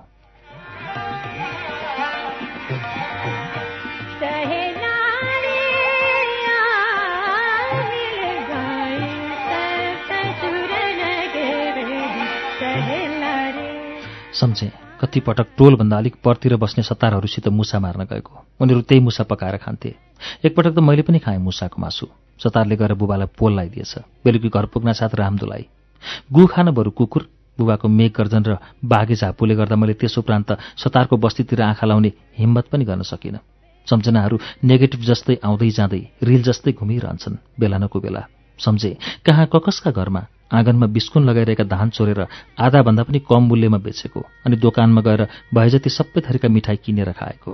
सम्झेँ 14.34 14.70
कतिपटक 15.00 15.46
टोलभन्दा 15.58 15.96
अलिक 15.96 16.14
परतिर 16.24 16.56
बस्ने 16.56 16.82
सतारहरूसित 16.82 17.48
मुसा 17.48 17.78
मार्न 17.78 18.04
गएको। 18.04 18.34
उनीहरू 18.60 18.80
त्यही 18.82 19.00
मुसा 19.00 19.24
पकाएर 19.24 19.56
खान्थे। 19.56 19.94
एकपटक 20.44 20.74
त 20.74 20.78
मैले 20.78 21.02
पनि 21.02 21.18
खाएँ 21.18 21.38
मुसाको 21.38 21.80
मासु। 21.80 22.06
सतारले 22.40 22.76
गएर 22.76 22.94
बुबालाई 22.94 23.28
पोल 23.38 23.52
लगाइदिएछ 23.52 23.94
बेलुकी 24.24 24.48
घर 24.48 24.66
पुग्न 24.66 24.92
साथ 24.92 25.14
रामदुलाई 25.14 25.66
गु 26.32 26.46
खान 26.46 26.70
बरु 26.74 26.90
कुकुर 26.90 27.22
बुबाको 27.58 27.88
मेघ 27.88 28.10
गर्जन 28.10 28.42
र 28.42 28.56
बाघे 28.84 29.14
झापुले 29.14 29.54
गर्दा 29.54 29.76
मैले 29.76 29.94
त्यस 29.94 30.18
उपरान्त 30.18 30.50
सतारको 30.76 31.16
बस्तीतिर 31.16 31.62
आँखा 31.62 31.86
लाउने 31.86 32.12
हिम्मत 32.38 32.66
पनि 32.72 32.84
गर्न 32.84 33.02
सकिनँ। 33.06 33.38
सम्झनाहरू 33.86 34.38
नेगेटिभ 34.64 35.00
जस्तै 35.00 35.38
आउँदै 35.44 35.70
जाँदै 35.70 36.02
रिल 36.22 36.42
जस्तै 36.42 36.72
घुमिरहन्छन् 36.72 37.36
बेला 37.60 37.78
नको 37.78 38.00
बेला। 38.00 38.22
सम्झे 38.58 38.96
कहाँ 39.26 39.46
ककसका 39.46 39.90
घरमा? 39.90 40.22
आँगनमा 40.54 40.86
बिस्कुन 40.86 41.24
लगाइरहेका 41.24 41.64
धान 41.66 41.90
चोरेर 41.90 42.26
आधाभन्दा 42.58 43.02
पनि 43.02 43.18
कम 43.28 43.42
मूल्यमा 43.50 43.78
बेचेको 43.82 44.20
अनि 44.46 44.56
दोकानमा 44.56 45.00
गएर 45.00 45.26
भए 45.54 45.68
जति 45.70 45.90
सबै 45.90 46.20
थरीका 46.22 46.48
मिठाई 46.48 46.76
किनेर 46.84 47.12
खाएको। 47.12 47.52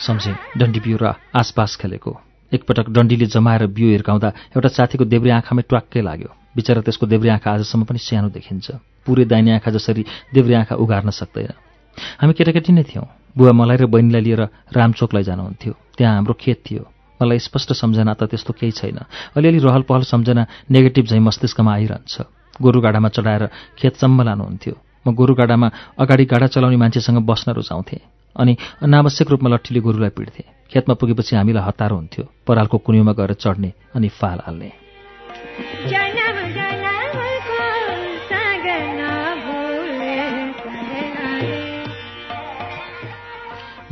सम्झे 0.00 0.32
डन्डी 0.56 0.80
बिउ 0.80 0.96
र 0.96 1.12
आसपास 1.36 1.76
खेलेको। 1.76 2.12
एकपटक 2.52 2.88
डन्डीले 2.88 3.26
जमाएर 3.26 3.66
बिउ 3.68 3.88
हिर्काउँदा 3.88 4.28
एउटा 4.56 4.68
साथीको 4.68 5.04
देब्रे 5.04 5.30
आँखामै 5.30 5.62
ट्वाक्कै 5.68 6.00
लाग्यो। 6.00 6.39
बिचरा 6.56 6.80
त्यसको 6.82 7.06
देब्रे 7.06 7.30
आँखा 7.30 7.50
आजसम्म 7.50 7.84
पनि 7.84 7.98
सानो 7.98 8.28
देखिन्छ। 8.28 8.70
पुरै 9.06 9.24
दाहिने 9.24 9.50
आँखा 9.52 9.70
जसरी 9.70 10.04
देब्रे 10.34 10.54
आँखा 10.54 10.74
उगार्न 10.74 11.10
सक्दैन। 11.10 11.52
हामी 12.20 12.32
केटाकेटी 12.32 12.72
नै 12.72 12.82
थियौँ। 12.82 13.06
बुवा 13.36 13.52
मलाई 13.52 13.76
र 13.76 13.86
बहिनीलाई 13.86 14.22
लिएर 14.22 14.42
रामचोक 14.74 15.14
लैजानुहुन्थ्यो 15.14 15.72
त्यहाँ 15.96 16.14
हाम्रो 16.14 16.34
खेत 16.34 16.58
थियो। 16.66 16.82
मलाई 17.22 17.38
स्पष्ट 17.38 17.72
सम्झना 17.72 18.14
त 18.14 18.26
त्यस्तो 18.26 18.52
केही 18.58 18.72
छैन। 18.72 18.98
अलिअलि 19.36 19.58
रहल 19.58 19.82
पहल 19.82 20.02
सम्झना 20.02 20.46
नेगेटिभ 20.70 21.04
झैँ 21.06 21.20
मस्तिष्कमा 21.20 21.72
आइरहन्छ। 21.74 22.14
गोरुगाडामा 22.62 23.08
चढाएर 23.08 23.46
खेतसम्म 23.78 24.22
लानुहुन्थ्यो। 24.22 24.74
म 25.06 25.14
गोरुगाडामा 25.14 25.68
अगाडि 25.98 26.24
गाडा 26.24 26.46
चलाउने 26.46 26.76
मान्छेसँग 26.76 27.18
बस्न 27.22 27.52
रुचाउँथेँ। 27.52 28.00
अनि 28.36 28.56
अनावश्यक 28.82 29.30
रूपमा 29.30 29.48
लट्ठीले 29.50 29.80
गोरुलाई 29.80 30.10
पिड्थे। 30.10 30.44
खेतमा 30.70 30.94
पुगेपछि 30.94 31.36
हामीलाई 31.36 31.64
हतारो 31.66 31.96
हुन्थ्यो। 31.96 32.24
परालको 32.46 32.78
कुन्युमा 32.78 33.12
गएर 33.12 33.32
चढ्ने 33.38 33.72
अनि 33.94 34.08
फाल 34.08 34.38
हाल्ने। 34.46 34.70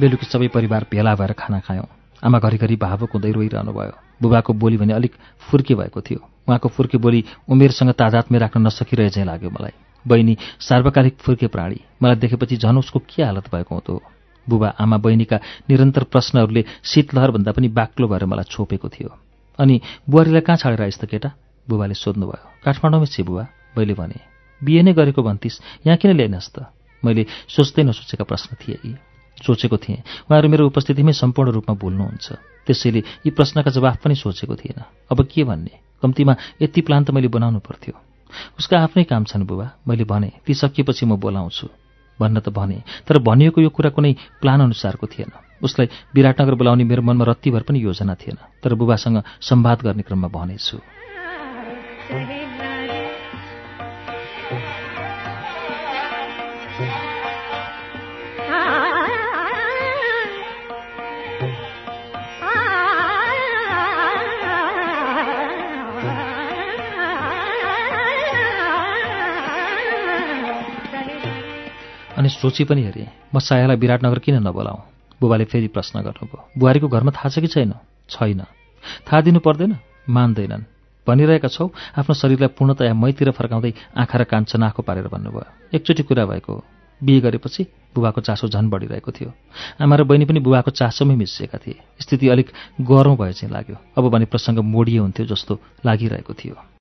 बेलुकी 0.00 0.26
सबै 0.26 0.48
परिवार 0.48 0.86
भेला 0.90 1.14
भएर 1.14 1.32
खाना 1.32 1.58
खायौँ। 1.60 1.86
आमा 2.22 2.38
घरिघरि 2.38 2.76
भावुक 2.76 3.10
हुँदै 3.14 3.32
रोइरहनु 3.32 3.72
भयो। 3.72 3.94
बुबाको 4.22 4.52
बोली 4.52 4.76
भने 4.76 4.92
अलिक 4.94 5.12
फुर्के 5.50 5.74
भएको 5.74 6.00
थियो। 6.00 6.18
उहाँको 6.48 6.68
फुर्के 6.68 6.98
बोली 6.98 7.24
उमेरसँग 7.48 7.90
ताजातमै 7.94 8.38
राख्न 8.38 8.66
नसकिरहे 8.66 9.10
चाहिँ 9.10 9.26
लाग्यो 9.26 9.50
मलाई। 9.50 9.74
बहिनी 10.06 10.36
सार्वकालिक 10.60 11.16
फुर्के 11.18 11.46
प्राणी। 11.46 11.78
मलाई 12.02 12.16
देखेपछि 12.16 12.56
झन् 12.56 12.78
उसको 12.78 12.98
के 12.98 13.22
हालत 13.22 13.50
भएको 13.54 13.74
हुँदो? 13.74 14.02
बुबा 14.46 14.68
आमा 14.80 14.96
बहिनीका 14.96 15.36
निरन्तर 15.70 16.04
प्रश्नहरूले 16.08 16.64
शीतलहरभन्दा 16.82 17.52
पनि 17.52 17.68
बाक्लो 17.68 18.08
भएर 18.08 18.24
मलाई 18.24 18.50
छोपेको 18.50 18.88
थियो। 18.88 19.10
अनि 19.58 19.80
बुहारीलाई 20.08 20.40
कहाँ 20.40 20.56
छाडेर 20.56 20.82
आइस् 20.82 21.00
त 21.00 21.04
केटा? 21.04 21.30
बुबाले 21.68 21.94
सोध्नुभयो। 21.94 22.64
काठमाडौँमै 22.64 23.06
छि 23.06 23.22
बुबा? 23.22 23.44
मैले 23.76 23.94
भने 23.94 24.18
बिहे 24.62 24.82
नै 24.82 24.92
गरेको 24.92 25.22
भन्थिस् 25.22 25.86
यहाँ 25.86 25.98
किन 25.98 26.16
ल्याइनस् 26.16 26.50
त? 26.54 26.66
मैले 27.04 27.26
सोच्दै 27.48 27.82
नसोचेका 27.82 28.24
प्रश्न 28.24 28.56
थिए 28.56 28.78
यी। 28.84 28.94
सोचेको 29.46 29.76
थिएँ। 29.76 29.96
उहाँहरू 29.96 30.48
मेरो 30.48 30.66
उपस्थितिमै 30.66 31.12
सम्पूर्ण 31.12 31.50
रूपमा 31.50 31.74
भुल्नुहुन्छ। 31.74 32.32
त्यसैले 32.66 32.98
यी 32.98 33.30
प्रश्नका 33.30 33.70
जवाफ 33.70 33.96
पनि 34.04 34.14
सोचेको 34.14 34.56
थिएन। 34.56 34.82
अब 35.10 35.24
के 35.24 35.44
भन्ने? 35.44 35.74
कम्तीमा 36.02 36.36
यति 36.62 36.80
प्लान 36.80 37.04
त 37.04 37.10
मैले 37.10 37.28
बनाउनु 37.28 37.58
पर्थ्यो। 37.58 37.94
उसका 38.58 38.78
आफ्नै 38.78 39.04
काम 39.04 39.24
छन् 39.24 39.46
बुबा। 39.46 39.70
मैले 39.88 40.04
भने 40.04 40.32
ती 40.46 40.54
सकिएपछि 40.54 41.06
म 41.06 41.16
बोलाउँछु। 41.16 41.68
भन्न 42.20 42.40
त 42.40 42.48
भने 42.48 42.82
तर 43.06 43.18
भनिएको 43.18 43.60
यो 43.60 43.70
कुरा 43.70 43.90
कुनै 43.90 44.12
प्लान 44.40 44.60
अनुसारको 44.60 45.06
थिएन। 45.06 45.30
उसलाई 45.62 45.88
विराटनगर 46.14 46.54
बोलाउने 46.54 46.84
मेरो 46.84 47.02
मनमा 47.02 47.24
रत्तिभर 47.24 47.62
पनि 47.62 47.78
योजना 47.78 48.14
थिएन। 48.14 48.38
तर 48.62 48.74
बुबासँग 48.74 49.22
सम्वाद 49.40 49.82
गर्ने 49.82 50.02
क्रममा 50.02 50.28
भनेछु। 50.28 50.78
सोची 72.28 72.64
पनि 72.64 72.82
हेरेँ 72.82 73.08
म 73.34 73.38
सायालाई 73.38 73.76
विराटनगर 73.76 74.18
किन 74.18 74.36
नबोलाउँ 74.46 74.80
बुबाले 75.20 75.44
फेरि 75.44 75.68
प्रश्न 75.68 76.00
गर्नुभयो। 76.00 76.38
बुहारीको 76.58 76.88
घरमा 76.88 77.10
थाहा 77.10 77.28
छ 77.28 77.38
कि 77.38 77.46
छैन? 77.46 77.72
छैन। 78.08 78.40
थाहा 79.06 79.20
दिनु 79.20 79.40
पर्दैन। 79.40 79.76
मान्दैनन्। 80.10 80.62
भनिरहेका 81.06 81.48
छौ 81.48 81.70
आफ्नो 81.98 82.14
शरीरलाई 82.14 82.48
पूर्णतया 82.48 82.94
मैतिर 82.94 83.30
फर्काउँदै 83.30 83.72
आँखा 83.96 84.18
र 84.18 84.24
कान 84.24 84.44
चनाखो 84.44 84.82
पारेर 84.82 85.08
भन्नुभयो। 85.08 85.74
एकचोटि 85.74 86.02
कुरा 86.02 86.24
भएको 86.26 86.64
बिहे 87.02 87.20
गरेपछि 87.20 87.62
बुबाको 87.94 88.20
चासो 88.20 88.48
झन् 88.48 88.70
बढिरहेको 88.70 89.10
थियो। 89.10 89.32
आमा 89.80 89.96
र 89.96 90.04
बहिनी 90.04 90.24
पनि 90.24 90.40
बुबाको 90.40 90.70
चासोमै 90.70 91.14
मिसिएका 91.16 91.58
थिए। 91.58 91.80
स्थिति 92.00 92.28
अलिक 92.28 92.48
गरौँ 92.80 93.16
भए 93.16 93.32
चाहिँ 93.32 93.52
लाग्यो। 93.54 93.76
अब 93.98 94.08
भने 94.08 94.24
प्रसङ्ग 94.24 94.58
मोडिए 94.58 94.98
हुन्थ्यो 94.98 95.26
जस्तो 95.26 95.58
लागिरहेको 95.86 96.34
थियो। 96.34 96.77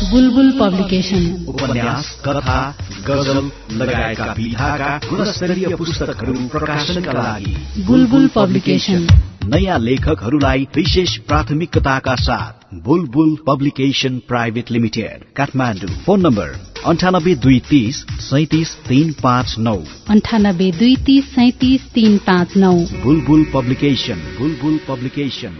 बुलबुल 0.00 0.50
पब्लिकेशन। 0.60 1.24
उपन्यास 1.48 2.10
कथा 2.24 2.58
गजल 3.06 3.38
लगायतका 3.72 4.32
विधाका 4.32 4.90
गुणस्तरीय 5.08 5.74
पुस्तकहरू 5.76 6.34
प्रकाशनका 6.48 7.12
लागि 7.12 7.54
बुलबुल 7.86 8.26
पब्लिकेशन। 8.26 9.06
नयाँ 9.44 9.78
लेखकहरूलाई 9.78 10.66
विशेष 10.76 11.16
प्राथमिकताका 11.18 12.14
साथ 12.14 12.76
Bulbul 12.84 13.36
publication 13.46 14.18
private 14.28 14.70
limited 14.70 15.24
Kathmandu. 15.36 15.90
Phone 16.06 16.20
number 16.20 16.54
अन्ठानब्बे 16.86 17.34
दुई 17.34 17.58
तिस 17.70 17.96
सैतिस 18.20 18.74
तिन 18.88 19.12
पाँच 19.22 19.54
नौ। 19.58 19.76
अन्ठानब्बे 20.08 20.70
दुई 20.70 20.94
तिस 21.06 21.24
सैतिस 21.24 21.90
तिन 21.94 22.16
पाँच 22.26 22.56
नौ। 22.56 22.72
Bulbul 23.02 23.44
publication 23.54 24.22
Bulbul 24.38 24.78
publication. 24.88 25.58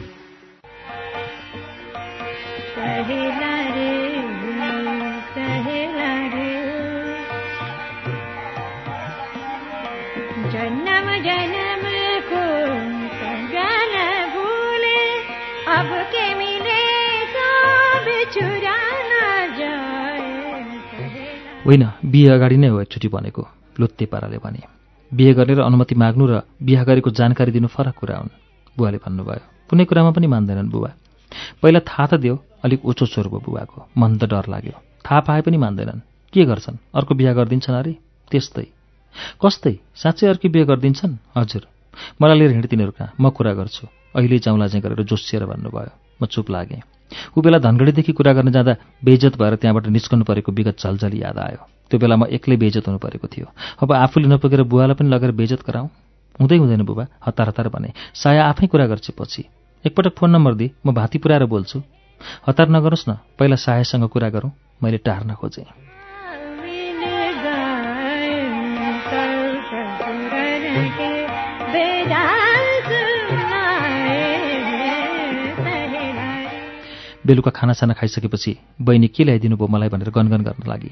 होइन 21.69 21.85
बिहे 22.05 22.29
अगाडि 22.29 22.57
नै 22.57 22.69
हो 22.69 22.81
एकचोटि 22.81 23.09
भनेको 23.09 23.43
लुत्ते 23.81 24.05
पाराले 24.07 24.39
भने। 24.41 24.61
बिहे 25.15 25.33
गरेर 25.35 25.61
अनुमति 25.61 25.95
माग्नु 25.95 26.25
र 26.27 26.41
बिहा 26.63 26.85
गरेको 26.85 27.11
जानकारी 27.11 27.53
दिनु 27.53 27.69
फरक 27.69 27.95
कुरा 27.95 28.17
हुन् 28.17 28.33
बुवाले 28.77 28.99
भन्नुभयो। 29.05 29.69
कुनै 29.69 29.85
कुरामा 29.85 30.11
पनि 30.11 30.27
मान्दैनन् 30.27 30.73
बुबा। 30.73 30.91
पहिला 31.61 31.81
थाहा 31.81 32.07
त 32.07 32.15
दियो 32.15 32.35
अलिक 32.65 32.81
उचो 32.85 33.07
स्वर 33.07 33.29
भयो 33.29 33.45
बुबाको। 33.45 33.79
मन 34.01 34.17
त 34.17 34.25
डर 34.25 34.49
लाग्यो। 34.49 34.81
थाहा 35.05 35.21
पाए 35.21 35.41
पनि 35.41 35.57
मान्दैनन्। 35.57 36.01
के 36.33 36.45
गर्छन्? 36.45 36.81
अर्को 36.95 37.15
बिहा 37.15 37.33
गरिदिन्छन् 37.33 37.77
अरे? 37.77 37.93
त्यस्तै। 38.31 38.67
कस्तै? 39.37 39.75
साँच्चै 39.95 40.27
अर्कै 40.27 40.49
बिहे 40.49 40.65
गरिदिन्छन्? 40.65 41.21
हजुर। 41.37 41.63
मलाई 42.21 42.39
लिएर 42.39 42.51
हिँड 42.51 42.67
तिनीहरू 42.67 42.93
कहाँ? 42.97 43.13
म 43.21 43.29
कुरा 43.29 43.53
गर्छु। 43.53 43.85
अहिले 44.17 44.39
जाउँला 44.39 44.67
गरेर 44.67 45.05
जोसिएर 45.05 45.45
भन्नुभयो। 45.45 45.93
म 46.23 46.27
चुप 46.27 46.51
लागेँ। 46.51 46.98
ऊ 47.37 47.41
बेला 47.41 47.59
धनगढीदेखि 47.59 48.12
कुरा 48.12 48.33
गर्न 48.33 48.50
जाँदा 48.53 48.75
बेइज्जत 49.05 49.38
भएर 49.38 49.55
त्यहाँबाट 49.57 49.87
निस्कनु 49.88 50.25
परेको 50.25 50.53
विगत 50.53 50.77
झलझली 50.79 51.23
याद 51.23 51.38
आयो। 51.38 51.61
त्यो 51.91 51.99
बेला 51.99 52.17
म 52.17 52.25
एक्लै 52.29 52.57
बेइज्जत 52.57 52.88
हुनु 52.88 52.99
परेको 52.99 53.27
थियो। 53.27 53.47
अब 53.81 53.93
आफूले 53.93 54.29
नपुगेर 54.29 54.62
बुवालाई 54.69 54.95
पनि 54.95 55.09
लगेर 55.09 55.33
बेइज्जत 55.33 55.62
गराउँ 55.67 55.88
हुँदै 56.41 56.57
हुँदैन 56.57 56.83
बुबा 56.85 57.05
हतार 57.27 57.49
हतार 57.49 57.69
भने। 57.69 57.93
साया 58.15 58.45
आफै 58.53 58.67
कुरा 58.67 58.87
गर्छ 58.87 59.11
पछि 59.17 59.43
एकपटक 59.85 60.15
फोन 60.19 60.31
नम्बर 60.31 60.55
दिए 60.55 60.71
म 60.87 60.93
भाती 60.93 61.19
पुऱ्याएर 61.19 61.45
बोल्छु। 61.49 61.79
हतार 62.47 62.69
नगर्नुहोस् 62.69 63.09
न 63.09 63.12
पहिला 63.38 63.57
सायासँग 63.57 64.09
कुरा 64.09 64.29
गरौँ 64.29 64.53
मैले 64.83 64.99
टार्न 65.00 65.35
खोजेँ। 65.35 65.88
बेलुका 77.28 77.50
खानासाना 77.52 77.94
खाइसकेपछि 77.94 78.52
बहिनी 78.80 79.08
के 79.12 79.25
ल्याइदिनु 79.25 79.56
भयो 79.56 79.68
मलाई 79.68 79.88
भनेर 79.92 80.11
गनगन 80.11 80.42
गर्न 80.49 80.64
लागि। 80.64 80.90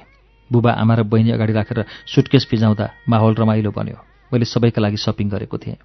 बुबा 0.50 0.70
आमा 0.72 0.94
र 0.94 1.02
बहिनी 1.02 1.30
अगाडि 1.32 1.52
राखेर 1.52 1.84
सुटकेस 2.06 2.46
फिजाउँदा 2.50 2.86
माहौल 3.08 3.34
रमाइलो 3.34 3.70
बन्यो। 3.72 3.96
मैले 4.32 4.44
सबैका 4.44 4.80
लागि 4.82 4.96
सपिङ 4.96 5.28
गरेको 5.32 5.58
थिएँ। 5.58 5.80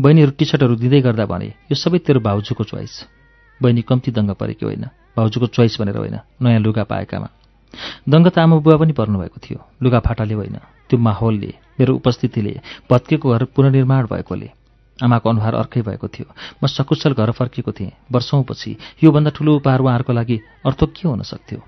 बहिनीहरू 0.00 0.32
टी 0.34 0.44
सर्टहरू 0.44 0.74
दिँदै 0.76 1.00
गर्दा 1.00 1.24
भने 1.30 1.46
यो 1.70 1.74
सबै 1.74 1.98
तेरो 2.02 2.20
भाउजूको 2.20 2.64
चोइस 2.64 2.94
बहिनी 3.60 3.82
कम्ती 3.82 4.10
दङ्ग 4.10 4.34
परेकी 4.34 4.66
होइन। 4.66 4.84
भाउजूको 5.16 5.46
चोइस 5.46 5.78
भनेर 5.80 5.96
होइन 5.96 6.18
नयाँ 6.42 6.60
लुगा 6.60 6.84
पाएकामा। 6.84 7.28
दङ्ग 8.08 8.26
त 8.28 8.38
आमा 8.38 8.58
बुबा 8.58 8.76
पनि 8.76 8.92
पर्नुभएको 8.92 9.38
थियो। 9.38 9.58
लुगा 9.82 10.00
फाटाले 10.00 10.34
होइन। 10.34 10.58
त्यो 10.90 10.98
माहौलले 10.98 11.50
मेरो 11.80 11.94
उपस्थितिले 11.94 12.60
भत्केको 12.90 13.26
घर 13.30 13.44
पुनर्निर्माण 13.54 14.02
भएकोले। 14.10 14.48
आमाको 15.02 15.30
अनुहार 15.30 15.54
अर्कै 15.54 15.82
भएको 15.82 16.08
थियो। 16.08 16.26
म 16.62 16.66
सकुशल 16.66 17.12
घर 17.12 17.30
फर्केको 17.30 17.72
थिएँ। 17.72 17.92
वर्षौँपछि 18.12 18.76
योभन्दा 19.04 19.30
ठुलो 19.30 19.56
उपहार 19.56 19.80
उहाँहरूको 19.80 20.12
लागि 20.12 20.40
अर्थो 20.66 20.86
के 20.86 21.08
हुन 21.08 21.22
सक्थ्यो? 21.22 21.58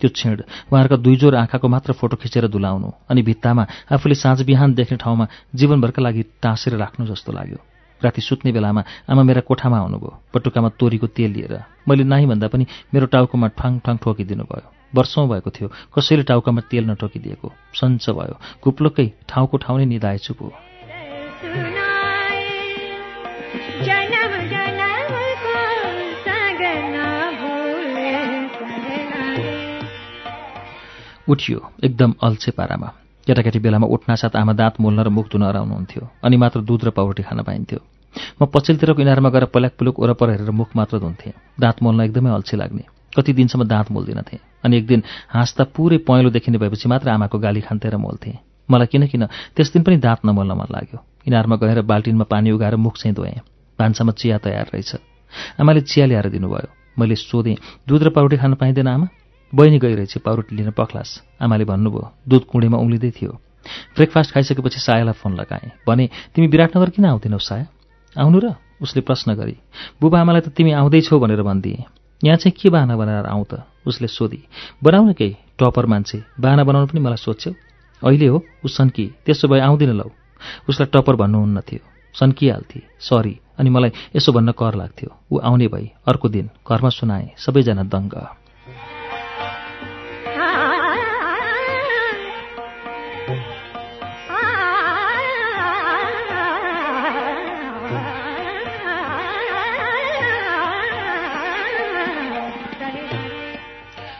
त्यो 0.00 0.10
क्षण 0.10 0.36
उहाँहरूका 0.70 0.96
दुईजोर 0.96 1.34
आँखाको 1.34 1.68
मात्र 1.68 1.92
फोटो 1.92 2.16
खिचेर 2.16 2.46
दुलाउनु 2.46 2.90
अनि 3.10 3.22
भित्तामा 3.22 3.66
आफूले 3.92 4.14
साँझ 4.14 4.42
बिहान 4.42 4.74
देख्ने 4.74 4.96
ठाउँमा 4.96 5.26
जीवनभरका 5.54 6.02
लागि 6.02 6.22
टाँसेर 6.42 6.76
राख्नु 6.76 7.06
जस्तो 7.06 7.32
लाग्यो। 7.32 7.58
राति 8.04 8.20
सुत्ने 8.22 8.52
बेलामा 8.52 8.84
आमा 9.10 9.22
मेरा 9.22 9.40
कोठामा 9.40 9.78
आउनुभयो। 9.78 10.10
पटुकामा 10.34 10.68
तोरीको 10.78 11.06
तेल 11.06 11.30
लिएर। 11.32 11.54
मैले 11.88 12.04
नाहि 12.04 12.26
भन्दा 12.26 12.48
पनि 12.48 12.66
मेरो 12.94 13.06
टाउकोमा 13.06 13.48
ठाङ 13.58 13.78
ठाङ 13.78 13.96
ठोकिदिनु 13.98 14.44
भयो। 14.44 14.70
वर्षौँ 14.94 15.28
भएको 15.28 15.50
थियो। 15.50 15.68
कसैले 15.90 16.22
टाउकामा 16.22 16.60
तेल 16.70 16.84
नठोकिदिएको। 16.90 17.52
सन्च 17.74 18.10
भयो। 18.10 18.38
कुप्लोकै 18.62 19.06
ठाउँको 19.28 19.56
ठाउँ 19.58 19.78
नै 19.78 19.84
निधाएछु 19.84 20.34
पो। 20.34 20.54
उठियो 31.28 31.60
एकदम 31.84 32.14
अल्छे 32.22 32.50
पारामा। 32.50 32.88
केटाकेटी 33.26 33.58
बेलामा 33.58 33.86
उठ्नासाथ 33.86 34.36
आमा 34.36 34.52
दाँत 34.52 34.80
मोल्न 34.80 35.00
र 35.04 35.08
मुख 35.08 35.26
धुन 35.32 35.42
हराउनुहुन्थ्यो 35.42 36.02
अनि 36.24 36.36
मात्र 36.36 36.60
दुध 36.60 36.84
र 36.84 36.90
पाउरोटी 36.90 37.22
खान 37.22 37.42
पाइन्थ्यो। 37.42 37.80
म 38.40 38.46
पछिल्लोतिरको 38.48 39.02
इनारमा 39.02 39.28
गएर 39.28 39.44
पल्याक 39.52 39.72
पुलुक 39.78 40.00
वरपर 40.00 40.30
हेरेर 40.30 40.50
मुख 40.50 40.70
मात्र 40.76 40.98
धुन्थेँ। 40.98 41.32
दाँत 41.60 41.82
मोल्न 41.82 42.00
एकदमै 42.00 42.30
अल्छी 42.30 42.56
लाग्ने। 42.56 42.84
कति 43.12 43.32
दिनसम्म 43.32 43.64
दाँत 43.68 43.90
मोल्दिनथेँ 43.92 44.38
अनि 44.64 44.76
एक 44.76 44.86
दिन 44.86 45.02
हाँस्दा 45.28 45.64
पुरै 45.76 45.98
पहेँलो 46.08 46.30
देखिने 46.30 46.58
भएपछि 46.58 46.88
मात्र 46.88 47.08
आमाको 47.10 47.38
गाली 47.38 47.60
खान्थेँ 47.60 47.90
र 47.90 47.96
मोल्थेँ। 47.96 48.38
मलाई 48.68 48.86
किन 48.86 49.06
किन 49.06 49.26
त्यस 49.56 49.72
दिन 49.72 49.82
पनि 49.82 49.96
दाँत 49.96 50.24
नमोल्न 50.24 50.52
मन 50.52 50.68
लाग्यो। 50.72 50.98
इनारमा 51.28 51.56
गएर 51.56 51.82
बाल्टिनमा 51.84 52.24
पानी 52.24 52.50
उगाएर 52.50 52.76
मुख 52.76 52.96
चाहिँ 52.96 53.14
धोएँ। 53.14 53.40
भान्सामा 53.78 54.12
चिया 54.12 54.38
तयार 54.38 54.70
रहेछ। 54.72 54.96
आमाले 55.60 55.80
चिया 55.80 56.06
ल्याएर 56.06 56.28
दिनुभयो। 56.28 56.68
मैले 56.98 57.14
सोधेँ 57.14 57.56
दुध 57.88 58.02
र 58.02 58.10
पाउरोटी 58.10 58.36
खान 58.36 58.54
पाइँदैन 58.54 58.88
आमा? 58.88 59.06
बहिनी 59.52 59.78
गइरहेछ 59.78 60.18
पाउरोटी 60.18 60.56
लिन 60.56 60.70
पख्लास। 60.70 61.40
आमाले 61.40 61.64
भन्नुभयो 61.64 62.12
दुध 62.28 62.44
कुँडीमा 62.44 62.78
उम्लिँदै 62.78 63.10
थियो। 63.10 63.32
ब्रेकफास्ट 63.96 64.32
खाइसकेपछि 64.34 64.80
सायालाई 64.80 65.16
फोन 65.16 65.34
लगाएँ। 65.34 65.70
भने 65.88 66.08
तिमी 66.34 66.46
विराटनगर 66.46 66.90
किन 66.90 67.04
आउँदैनौ 67.04 67.38
साया? 67.38 67.66
आउनु 68.16 68.38
र? 68.38 68.46
उसले 68.82 69.00
प्रश्न 69.02 69.34
गरी 69.34 69.56
बुबा 70.00 70.20
आमालाई 70.20 70.40
त 70.40 70.48
तिमी 70.52 70.72
आउँदैछौ 70.72 71.18
भनेर 71.18 71.42
भनिदिए। 71.42 71.84
यहाँ 72.24 72.36
चाहिँ 72.36 72.52
के 72.52 72.68
बाहना 72.70 72.96
बनाएर 72.96 73.26
आउँ 73.26 73.44
त? 73.44 73.64
उसले 73.86 74.08
सोधी 74.08 74.44
बनाउन 74.84 75.12
केही 75.12 75.36
टपर 75.58 75.86
मान्छे। 75.86 76.22
बाहना 76.40 76.64
बनाउनु 76.64 76.86
पनि 76.86 77.00
मलाई 77.00 77.16
सोध्छौ? 77.16 77.52
अहिले 78.02 78.26
हो? 78.26 78.38
ऊ 78.64 78.68
सन्की 78.68 79.06
त्यसो 79.26 79.48
भए 79.48 79.60
आउँदिन 79.60 79.90
लौ 79.96 80.10
उसलाई 80.68 80.88
टपर 80.92 81.16
भन्नुहुन्न 81.16 81.60
थियो। 81.64 81.82
सन्किहाल्थे 82.14 82.80
सरी 83.00 83.34
अनि 83.58 83.70
मलाई 83.70 83.90
यसो 84.16 84.32
भन्न 84.32 84.52
कर 84.52 84.74
लाग्थ्यो। 84.74 85.10
ऊ 85.32 85.38
आउने 85.40 85.66
भई 85.68 85.90
अर्को 86.06 86.28
दिन 86.28 86.50
घरमा 86.68 86.88
सुनाए 86.88 87.34
सबैजना 87.38 87.82
दङ्ग। 87.88 88.14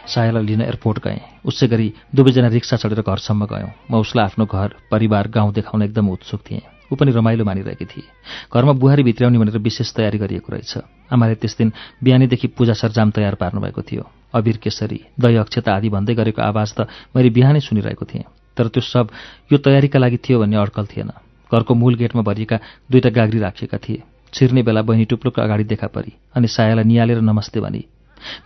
सायालाई 0.09 0.43
लिन 0.43 0.61
एयरपोर्ट 0.61 0.97
गएँ। 0.99 1.21
उसै 1.45 1.67
गरी 1.67 1.87
दुवैजना 2.09 2.47
रिक्सा 2.49 2.75
चढेर 2.81 3.01
घरसम्म 3.01 3.45
गयौँ। 3.45 3.71
म 3.91 4.01
उसलाई 4.01 4.25
आफ्नो 4.25 4.45
घर 4.45 4.69
परिवार 4.89 5.27
गाउँ 5.29 5.53
देखाउन 5.53 5.81
एकदम 5.83 6.09
उत्सुक 6.09 6.41
थिएँ। 6.41 6.65
ऊ 6.89 6.95
पनि 6.97 7.11
रमाइलो 7.13 7.45
मानिरहेकी 7.45 7.85
थिए। 7.85 8.09
घरमा 8.49 8.73
बुहारी 8.73 9.03
भित्र्याउने 9.05 9.37
भनेर 9.37 9.57
विशेष 9.61 9.93
तयारी 9.93 10.17
गरिएको 10.17 10.49
रहेछ। 10.49 10.73
आमाले 11.13 11.35
त्यस 11.37 11.57
दिन 11.57 11.71
बिहानैदेखि 12.01 12.47
पूजा 12.57 12.73
सरजाम 12.73 13.09
तयार 13.13 13.35
पार्नुभएको 13.37 13.81
थियो। 13.85 14.03
अबिर 14.33 14.57
केसरी 14.57 14.99
दही 15.21 15.35
अक्षता 15.37 15.69
आदि 15.69 15.89
भन्दै 15.89 16.13
गरेको 16.17 16.41
आवाज 16.41 16.69
त 16.73 16.89
मैले 17.13 17.29
बिहानै 17.29 17.61
सुनिरहेको 17.61 18.05
थिएँ। 18.05 18.25
तर 18.57 18.67
त्यो 18.73 18.81
सब 18.81 19.05
यो 19.53 19.57
तयारीका 19.61 19.99
लागि 19.99 20.17
थियो 20.17 20.39
भन्ने 20.41 20.57
अड्कल 20.57 20.85
थिएन। 20.89 21.11
घरको 21.51 21.73
मूल 21.73 21.95
गेटमा 21.95 22.21
भरिएका 22.25 22.57
दुईटा 22.89 23.09
गाग्री 23.09 23.39
राखिएका 23.39 23.77
थिए। 23.77 24.01
छिर्ने 24.33 24.61
बेला 24.61 24.81
बहिनी 24.81 25.05
टुप्लुक 25.05 25.39
अगाडि 25.39 25.63
देखा 25.63 25.87
परी 25.89 26.13
अनि 26.35 26.47
सायालाई 26.47 26.85
निहालेर 26.85 27.21
नमस्ते 27.21 27.59
भनी 27.59 27.85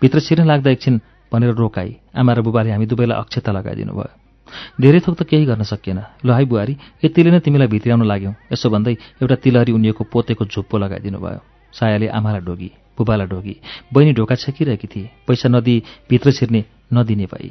भित्र 0.01 0.19
छिर्न 0.19 0.47
लाग्दा 0.47 0.71
एकछिन 0.71 0.99
भनेर 1.33 1.57
रोकाई। 1.57 1.91
आमा 2.13 2.31
र 2.33 2.41
बुबाले 2.45 2.69
हामी 2.71 2.85
दुवैलाई 2.85 3.17
अक्षता 3.17 3.51
लगाइदिनु 3.51 3.93
भयो। 3.93 4.13
धेरै 4.81 4.99
थोक 5.01 5.15
त 5.17 5.21
केही 5.25 5.45
गर्न 5.49 5.63
सकिएन। 5.65 5.99
ल 6.25 6.29
है 6.37 6.45
बुहारी 6.45 6.73
यतिले 7.01 7.29
नै 7.33 7.39
तिमीलाई 7.41 7.67
भित्र्याउन 7.73 8.05
लाग्यौँ। 8.05 8.33
यसो 8.53 8.69
भन्दै 8.69 8.93
एउटा 9.21 9.35
तिलहरी 9.41 9.71
उनिएको 9.73 10.03
पोतेको 10.13 10.45
झुप्पो 10.45 10.77
लगाइदिनु 10.77 11.17
भयो। 11.17 11.41
सायाले 11.73 12.07
आमालाई 12.13 12.41
ढोगी 12.45 12.69
बुबालाई 12.93 13.27
ढोगी 13.27 13.55
बहिनी 13.89 14.13
ढोका 14.13 14.35
छेकिरहेकी 14.37 14.87
थिए। 14.87 15.09
पैसा 15.25 15.49
नदिई 15.49 15.77
भित्र 16.09 16.31
छिर्ने 16.37 16.61
नदिने 16.93 17.25
भई। 17.25 17.49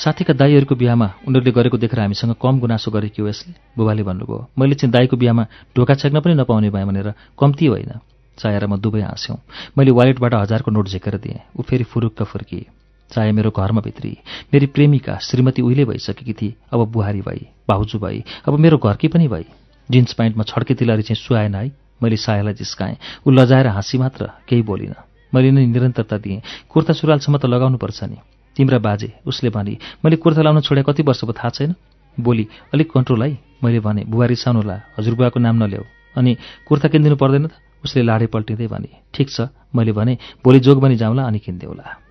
साथीका 0.00 0.32
दाईहरूको 0.32 0.74
बिहामा 0.74 1.06
उनीहरूले 1.28 1.52
गरेको 1.52 1.76
देखेर 1.76 2.00
हामीसँग 2.00 2.34
कम 2.40 2.60
गुनासो 2.60 2.90
गरे 2.90 3.08
कि 3.12 3.22
हो 3.22 3.28
यसले। 3.28 3.52
बुबाले 3.76 4.02
भन्नुभयो 4.02 4.38
मैले 4.58 4.74
चाहिँ 4.74 4.92
दाईको 4.92 5.16
बिहामा 5.16 5.44
ढोका 5.76 5.94
छेक्न 5.94 6.20
पनि 6.20 6.34
नपाउने 6.34 6.70
भएँ 6.70 6.84
भनेर 6.84 7.12
कम्ती 7.36 7.66
होइन। 7.66 7.92
चाया 8.38 8.58
र 8.58 8.66
म 8.66 8.80
दुवै 8.80 9.02
हाँस्यौँ 9.02 9.38
मैले 9.76 9.90
वालेटबाट 9.92 10.34
हजारको 10.34 10.70
नोट 10.72 10.88
झिकेर 10.88 11.16
दिएँ। 11.20 11.40
ऊ 11.52 11.62
फेरि 11.62 11.84
फुरुक्क 11.84 12.22
फुर्किए। 12.22 12.66
चाहे 13.10 13.32
मेरो 13.32 13.50
घरमा 13.50 13.80
भित्री। 13.84 14.16
मेरी 14.54 14.66
प्रेमिका 14.72 15.18
श्रीमती 15.20 15.62
उहिले 15.62 15.84
भइसकेकी 15.84 16.32
थिए। 16.32 16.54
अब 16.72 16.80
बुहारी 16.88 17.20
भई 17.20 17.46
भाउजू 17.68 17.98
भई 17.98 18.24
अब 18.48 18.58
मेरो 18.58 18.78
घरकी 18.78 19.08
पनि 19.08 19.28
भई। 19.28 19.44
जिन्स 19.90 20.12
प्यान्टमा 20.12 20.44
छड्के 20.48 20.74
तिलरी 20.74 21.02
चाहिँ 21.02 21.20
सुहाएन 21.20 21.54
है। 21.54 21.70
मैले 22.02 22.16
सायालाई 22.16 22.54
जिस्काएँ। 22.54 22.96
ऊ 23.26 23.30
लजाएर 23.30 23.66
हाँसी 23.66 23.98
मात्र 23.98 24.30
केही 24.48 24.62
बोलिनँ। 24.62 24.96
मैले 25.34 25.50
नै 25.50 25.66
निरन्तरता 25.66 26.18
दिएँ। 26.18 26.40
कुर्ता 26.68 26.92
सुरुवालसम्म 26.96 27.36
त 27.36 27.44
लगाउनुपर्छ 27.44 28.04
नि। 28.04 28.18
तिम्रा 28.60 28.78
बाजे 28.78 29.12
उसले 29.26 29.50
भने 29.50 29.76
मैले 30.04 30.16
कुर्ता 30.20 30.42
लाउन 30.42 30.60
छोडे 30.60 30.82
कति 30.84 31.02
वर्ष 31.02 31.24
भयो 31.24 31.32
थाहा 31.32 31.48
छैन? 31.48 31.74
बोली 32.20 32.44
अलिक 32.74 32.90
कन्ट्रोल 32.92 33.22
है। 33.22 33.38
मैले 33.64 33.80
भने 33.80 34.04
बुवा 34.04 34.26
रिसाउनुला 34.26 34.76
हजुरबुवाको 34.98 35.40
नाम 35.40 35.56
नल्याऊ। 35.64 35.84
अनि 36.16 36.36
कुर्ता 36.68 36.88
किनिदिनु 36.92 37.16
पर्दैन 37.16 37.46
त? 37.46 37.52
उसले 37.84 38.02
लाडे 38.04 38.26
पल्टिँदै 38.28 38.66
भने 38.68 38.88
ठिक 39.16 39.28
छ। 39.30 39.48
मैले 39.72 39.92
भने 39.96 40.18
भोलि 40.44 40.60
जोगबनी 40.60 40.96
जाउँला 40.96 41.22
अनि 41.24 41.38
किनिदेऊला 41.38 42.09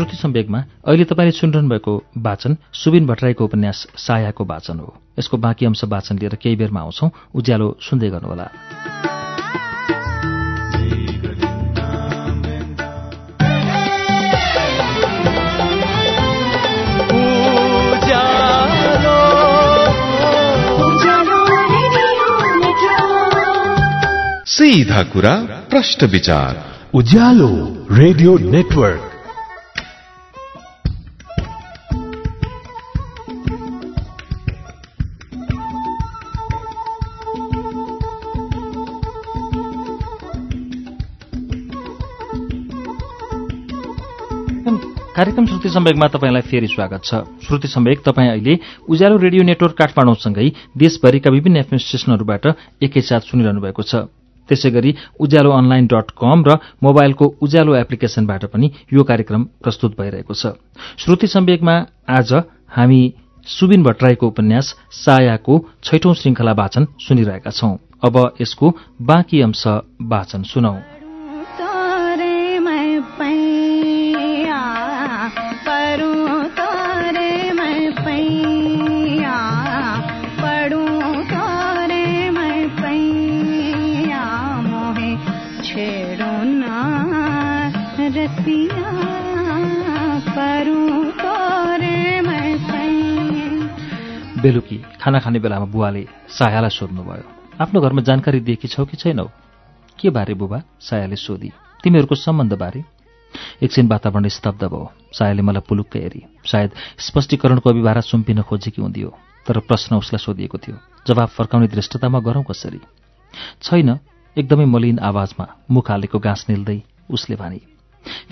श्रुति 0.00 0.16
सम्वेकमा 0.16 0.58
अहिले 0.88 1.04
तपाईँले 1.04 1.30
सुनिरहनु 1.30 1.68
भएको 1.68 2.02
वाचन 2.18 2.56
सुबिन 2.72 3.06
भट्टराईको 3.06 3.44
उपन्यास 3.44 3.86
सायाको 3.96 4.44
वाचन 4.44 4.78
हो। 4.78 4.96
यसको 5.18 5.36
बाँकी 5.36 5.66
अंश 5.66 5.84
वाचन 5.84 6.18
लिएर 6.18 6.34
केही 6.34 6.56
बेरमा 6.56 6.80
आउँछौ। 6.80 7.10
उज्यालो 7.34 7.78
सुन्दै 7.80 8.10
गर्नुहोला। 8.10 8.48
सीधा 24.46 25.02
कुरा 25.02 25.36
प्रश्न 25.70 26.06
विचार। 26.06 26.64
Ujyaalo 26.94 27.50
radio 27.92 28.38
network. 28.38 29.09
सम्वेकमा 45.70 46.06
तपाईँलाई 46.06 46.42
फेरि 46.42 46.66
स्वागत 46.66 47.00
छ। 47.04 47.14
श्रुति 47.46 47.68
सम्वेक 47.68 48.02
तपाईँ 48.02 48.30
अहिले 48.30 48.58
उज्यालो 48.90 49.16
रेडियो 49.16 49.42
नेटवर्क 49.44 49.74
काठमाडौँसँगै 49.78 50.48
देशभरिका 50.76 51.30
विभिन्न 51.30 51.56
एफएम 51.56 51.78
स्टेशनहरूबाट 51.78 52.46
एकैसाथ 52.82 53.20
सुनिरहनु 53.30 53.60
भएको 53.60 53.82
छ। 53.82 54.10
त्यसै 54.48 54.70
गरी 54.70 54.94
उज्यालो 55.20 55.50
अनलाइन 55.50 55.86
डट 55.86 56.10
कम 56.18 56.42
र 56.42 56.58
मोबाइलको 56.82 57.24
उज्यालो 57.38 57.74
एप्लिकेशनबाट 57.76 58.44
पनि 58.50 58.70
यो 58.92 59.02
कार्यक्रम 59.06 59.42
प्रस्तुत 59.62 59.94
भइरहेको 59.94 60.34
छ। 60.34 60.58
श्रुति 60.98 61.26
सम्वेकमा 61.28 61.74
आज 62.10 62.32
हामी 62.74 63.00
सुबिन 63.46 63.82
भट्टराईको 63.82 64.26
उपन्यास 64.26 64.74
सायाको 64.90 65.54
छैठौं 65.84 66.14
श्रृङ्खला 66.14 66.52
वाचन 66.52 66.86
सुनिरहेका 66.98 67.50
छौं। 67.50 67.76
अब 68.02 68.16
यसको 68.40 68.74
बाँकी 69.00 69.40
अंश 69.40 69.66
वाचन 70.02 70.42
सुनौ। 70.42 70.99
बेलुकी 94.40 94.76
खाना 95.00 95.18
खाने 95.20 95.38
बेलामा 95.38 95.66
बुवाले 95.66 96.08
सायालाई 96.28 96.70
सोध्नुभयो। 96.70 97.24
आफ्नो 97.60 97.80
घरमा 97.80 98.02
जानकारी 98.02 98.40
दिएकी 98.40 98.68
छौ 98.68 98.84
कि 98.84 98.96
छैनौ? 98.96 99.28
के 99.98 100.10
बारे 100.10 100.34
बुबा? 100.34 100.62
सायाले 100.80 101.16
सोधी। 101.16 101.50
तिमीहरूको 101.84 102.14
सम्बन्ध 102.14 102.52
बारे? 102.52 102.84
एकछिन 103.62 103.88
वातावरण 103.88 104.28
स्तब्ध 104.28 104.64
भयो। 104.64 104.92
सायाले 105.12 105.42
मलाई 105.42 105.62
पुलुक्क 105.68 105.96
हेरी। 105.96 106.22
सायद 106.44 106.70
स्पष्टीकरणको 106.98 107.70
अभिभारा 107.70 108.00
सुम्पिन 108.00 108.42
खोजेकी 108.42 108.82
हुन्थ्यो 108.82 109.10
तर 109.46 109.58
प्रश्न 109.60 109.96
उसलाई 109.96 110.24
सोधिएको 110.24 110.58
थियो। 110.58 110.76
जवाब 111.06 111.28
फर्काउने 111.28 111.68
दृष्टतामा 111.68 112.18
गरौँ 112.20 112.44
कसरी? 112.44 112.80
छैन 113.62 113.98
एकदमै 114.36 114.64
मलिन 114.64 114.98
आवाजमा 114.98 115.46
मुख 115.70 115.90
हालेको 115.90 116.18
गाँस 116.18 116.46
निल्दै 116.48 116.80
उसले 117.10 117.36
भने 117.36 117.60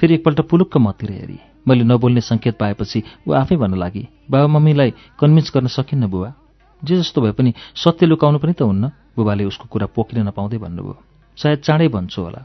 फेरि 0.00 0.14
एकपल्ट 0.14 0.40
पुलुक्क 0.40 0.76
मतिर 0.76 1.12
हेरी। 1.12 1.38
मैले 1.68 1.84
नबोल्ने 1.84 2.20
सङ्केत 2.20 2.56
पाएपछि 2.56 2.98
ऊ 3.28 3.32
आफै 3.36 3.56
भन्न 3.56 3.76
लागि। 3.76 4.02
बाबा 4.30 4.46
मम्मीलाई 4.56 4.90
कन्भिन्स 5.20 5.48
गर्न 5.54 5.66
सकिन्न 5.68 6.06
बुबा। 6.08 6.32
जे 6.82 6.96
जस्तो 6.96 7.20
भए 7.20 7.32
पनि 7.32 7.50
सत्य 7.76 8.06
लुकाउनु 8.06 8.38
पनि 8.38 8.52
त 8.52 8.62
हुन्न। 8.62 8.84
बुबाले 9.16 9.44
उसको 9.50 9.66
कुरा 9.66 9.86
पोखिन 9.90 10.18
नपाउँदै 10.28 10.58
भन्नुभयो 10.62 10.94
सायद 11.38 11.58
चाँडै 11.66 11.88
भन्छु 11.90 12.22
होला। 12.22 12.40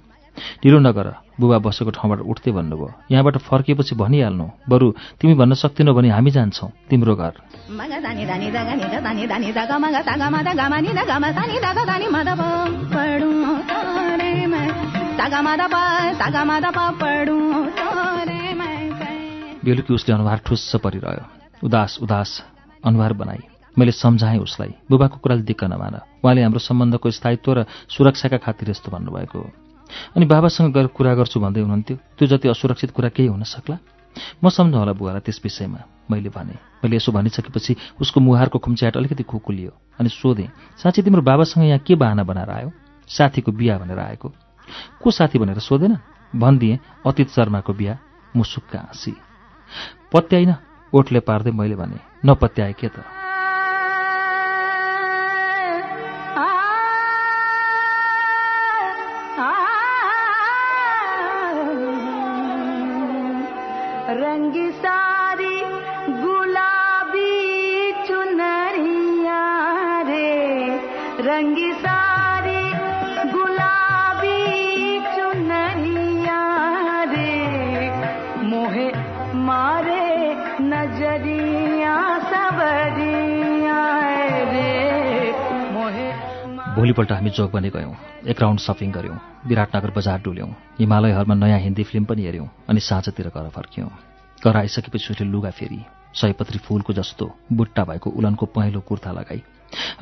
ढिलो 0.62 0.80
नगर 0.82 1.08
बुबा 1.40 1.58
बसेको 1.62 1.92
ठाउँबाट 1.94 2.20
उठ्दै 2.26 2.52
भन्नुभयो 2.58 2.90
यहाँबाट 3.14 3.36
फर्किएपछि 3.46 3.94
भनिहाल्नु। 3.94 4.46
बरु 4.70 4.88
तिमी 5.22 5.34
भन्न 5.38 5.54
सक्दिनौ 5.54 5.94
भने 5.94 6.10
हामी 6.10 6.32
जान्छौ 6.34 6.68
तिम्रो 6.90 7.14
घर। 7.14 7.34
दगा 15.14 15.42
मद 15.46 15.62
प 15.74 15.76
दगा 16.22 16.44
मद 16.44 16.66
प 16.76 18.33
बेलुकी 19.64 19.94
उसले 19.94 20.16
अनुहार 20.16 20.38
ठुस्स 20.46 20.76
परिरह्यो। 20.76 21.26
उदास 21.64 22.00
उदास 22.02 22.44
अनुहार 22.86 23.14
बनाई। 23.14 23.40
मैले 23.80 23.92
सम्झाएँ 23.92 24.40
उसलाई 24.40 24.74
बुबाको 24.90 25.18
कुराले 25.18 25.42
दिक्क 25.42 25.64
नमान। 25.64 25.96
उहाँले 26.24 26.42
हाम्रो 26.42 26.60
सम्बन्धको 26.60 27.12
स्थायित्व 27.12 27.54
र 27.54 27.66
सुरक्षाका 27.90 28.38
खातिर 28.38 28.70
यस्तो 28.70 28.92
भन्नुभएको 28.92 29.40
हो। 29.40 29.50
अनि 30.16 30.26
बाबासँग 30.26 30.74
गएर 30.74 30.88
कुरा 30.88 31.16
गर्छु 31.16 31.40
भन्दै 31.40 31.62
हुनुहुन्थ्यो। 31.62 31.98
त्यो 31.98 32.28
जति 32.28 32.48
असुरक्षित 32.50 32.92
कुरा 32.92 33.10
केही 33.10 33.30
हुन 33.30 33.44
सक्ला? 33.44 33.78
म 34.44 34.50
सम्झ 34.50 34.76
होला 34.76 34.94
बुवालाई 34.94 35.22
त्यस 35.26 35.42
विषयमा 35.44 35.80
मैले 36.12 36.30
भने। 36.30 36.54
मैले 36.84 36.96
यसो 36.96 37.12
भनिसकेपछि 37.12 37.76
उसको 38.02 38.20
मुहारको 38.20 38.60
खुम्च्याट 38.60 38.98
अलिकति 38.98 39.24
खुकुलियो 39.24 39.72
अनि 40.00 40.10
सोधेँ 40.10 40.50
साँच्चै 40.78 41.02
तिम्रो 41.02 41.22
बाबासँग 41.22 41.64
यहाँ 41.66 41.80
के 41.80 41.96
बाहना 41.96 42.24
बनाएर 42.24 42.50
आयो? 42.50 42.72
साथीको 43.08 43.52
बिहा 43.52 43.78
भनेर 43.78 44.00
आएको। 44.00 44.30
को 45.02 45.12
साथी 45.12 45.40
भनेर 45.40 45.60
सोधेन? 45.60 45.98
भनिदिएँ 46.36 46.80
अतीत 47.06 47.30
शर्माको 47.30 47.74
बिहा 47.74 47.98
मुसुक्क 48.36 48.76
हाँसी। 48.76 49.14
पत्याइन 50.14 50.54
ओठले 50.94 51.20
पार्दै 51.30 51.52
मैले 51.52 51.76
भने 51.76 52.00
नपत्याए 52.26 52.74
के 52.80 52.88
त? 52.88 53.06
रंगी 64.16 64.70
सारी 64.84 65.54
भोलिपल्ट 86.84 87.12
हामी 87.12 87.30
जोगबने 87.30 87.70
गयौँ। 87.70 87.96
एक 88.28 88.42
राउन्ड 88.42 88.60
सपिङ 88.60 88.92
गऱ्यौँ 88.92 89.16
विराटनगर 89.48 89.92
बजार 89.96 90.20
डुल्यौँ। 90.20 90.48
हिमालयहरूमा 90.80 91.36
नयाँ 91.36 91.60
हिन्दी 91.60 91.84
फिल्म 91.88 92.06
पनि 92.06 92.22
हेऱ्यौँ 92.26 92.48
अनि 92.70 92.80
साँझतिर 92.84 93.28
घर 93.32 93.48
फर्क्यौँ। 93.56 93.88
घर 94.44 94.58
आइसकेपछि 94.58 95.14
उसले 95.14 95.28
लुगा 95.32 95.52
फेरि 95.56 95.80
सयपत्री 96.12 96.60
फूलको 96.60 96.94
जस्तो 96.94 97.26
बुट्टा 97.56 97.84
भएको 97.88 98.10
उलनको 98.10 98.46
पहेँलो 98.52 98.80
कुर्ता 98.84 99.12
लगाई 99.16 99.42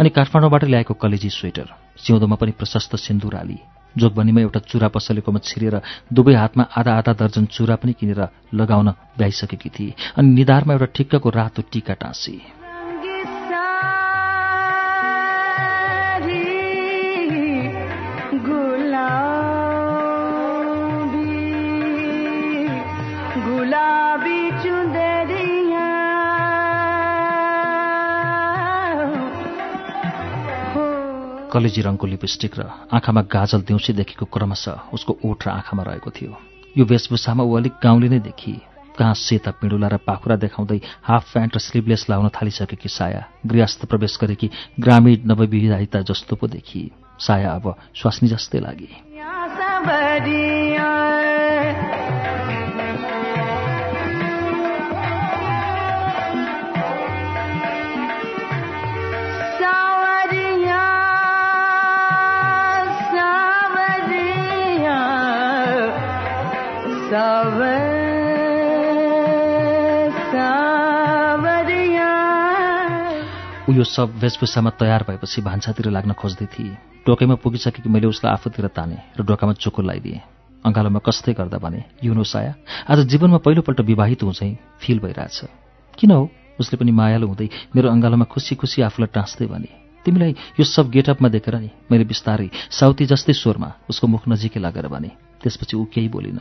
अनि 0.02 0.10
काठमाडौँबाट 0.10 0.64
ल्याएको 0.64 0.94
कलेजी 0.98 1.30
स्वेटर 1.30 1.70
सिउँदोमा 2.02 2.36
पनि 2.42 2.52
प्रशस्त 2.58 2.96
सिन्दुर 2.98 3.36
हाली 3.36 3.60
जोगबनीमा 3.96 4.42
एउटा 4.42 4.60
चुरा 4.66 4.88
पसलेकोमा 4.90 5.40
छिरेर 5.46 5.82
दुवै 6.10 6.34
हातमा 6.34 6.64
आधा 6.82 6.98
आधा 6.98 7.14
दर्जन 7.14 7.46
चुरा 7.46 7.76
पनि 7.78 7.94
किनेर 7.94 8.26
लगाउन 8.58 8.90
भ्याइसकेकी 9.22 9.70
थिए 9.70 9.94
अनि 10.18 10.34
निधारमा 10.34 10.74
एउटा 10.74 10.90
ठिक्कको 10.98 11.30
रातो 11.30 11.62
टिका 11.62 11.94
टाँसी। 12.02 12.36
कलेजी 31.52 31.82
रङको 31.82 32.08
लिपस्टिक 32.08 32.54
र 32.60 32.64
आँखामा 32.96 33.22
गाजल 33.28 33.62
देउसीदेखिको 33.68 34.26
क्रमशः 34.26 34.96
उसको 34.96 35.18
ओठ 35.26 35.48
र 35.48 35.50
आँखामा 35.52 35.84
रहेको 35.84 36.10
थियो। 36.12 36.32
यो 36.78 36.84
वेशभूषामा 36.86 37.44
ऊ 37.44 37.52
अलिक 37.58 37.74
गाउँले 37.84 38.10
नै 38.10 38.20
देखी। 38.24 38.56
कहाँ 38.96 39.14
सेता 39.14 39.52
पिँडुला 39.60 39.88
र 39.88 39.98
पाखुरा 40.08 40.36
देखाउँदै 40.36 40.80
हाफ 41.04 41.24
प्यान्ट 41.34 41.56
र 41.56 41.60
स्लिभलेस 41.60 42.06
लाउन 42.10 42.30
थालिसकेकी 42.32 42.90
साया 42.90 43.22
गृहस्थ 43.46 43.86
प्रवेश 43.86 44.18
गरेकी 44.22 44.50
ग्रामीण 44.80 45.28
नवविवाहिता 45.28 46.02
जस्तो 46.08 46.36
पो 46.36 46.48
देखी। 46.48 46.92
साया 47.20 47.52
अब 47.52 47.76
स्वास्नी 47.96 48.30
जस्तै 48.30 48.60
लागि 48.60 48.90
ऊ 73.72 73.74
यो 73.74 73.84
सब 73.88 74.20
वेशभूषामा 74.20 74.70
तयार 74.76 75.04
भएपछि 75.08 75.42
भान्सातिर 75.42 75.88
लाग्न 75.96 76.12
खोज्दै 76.12 76.46
थिए। 76.52 76.76
टोकैमा 77.08 77.36
पुगिसकेकी 77.40 77.88
मैले 77.88 78.08
उसलाई 78.12 78.32
आफूतिर 78.36 78.68
ताने 78.68 78.98
र 79.16 79.24
डोकामा 79.24 79.54
चोको 79.64 79.82
लगाइदिएँ। 79.82 80.20
अँगालोमा 80.68 81.00
कस्तै 81.00 81.34
गर्दा 81.40 81.56
भने 81.56 81.80
युनो 82.04 82.24
साया 82.28 82.52
आज 82.92 83.00
जीवनमा 83.08 83.40
पहिलोपल्ट 83.40 83.80
विवाहित 83.88 84.24
हुँ 84.24 84.34
चाहिँ 84.36 84.58
फिल 84.84 85.00
भइरहेछ। 85.00 85.40
किन 85.96 86.12
हो? 86.12 86.28
उसले 86.60 86.76
पनि 86.84 86.92
मायालु 86.92 87.28
हुँदै 87.32 87.48
मेरो 87.72 87.88
अँगालोमा 87.96 88.26
खुसी 88.28 88.60
खुसी 88.60 88.82
आफूलाई 88.84 89.08
टाँस्दै 89.16 89.48
भने 89.48 89.72
तिमीलाई 90.04 90.36
यो 90.60 90.64
सब 90.68 90.92
गेटअपमा 90.92 91.30
देखेर 91.32 91.56
नि 91.56 91.72
मैले 91.88 92.04
बिस्तारै 92.12 92.52
साउती 92.76 93.08
जस्तै 93.08 93.34
स्वरमा 93.40 93.72
उसको 93.88 94.08
मुख 94.08 94.28
नजिकै 94.28 94.60
लागेर 94.60 94.88
भने 94.92 95.16
त्यसपछि 95.40 95.78
ऊ 95.80 95.88
केही 95.88 96.12
बोलिन। 96.12 96.40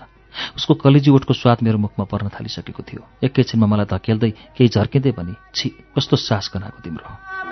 उसको 0.56 0.74
कलेजी 0.74 1.10
ओठको 1.10 1.34
स्वाद 1.34 1.58
मेरो 1.62 1.78
मुखमा 1.78 2.04
पर्न 2.04 2.28
थालिसकेको 2.28 2.82
थियो। 2.82 3.02
एकैछिनमा 3.24 3.66
मलाई 3.66 3.86
धकेल्दै 3.86 4.30
केही 4.56 4.68
झर्किँदै 4.68 5.12
भने 5.12 5.34
छि 5.54 5.68
कस्तो 5.96 6.16
सास 6.16 6.50
गनाएको 6.54 6.80
तिम्रो? 6.82 7.49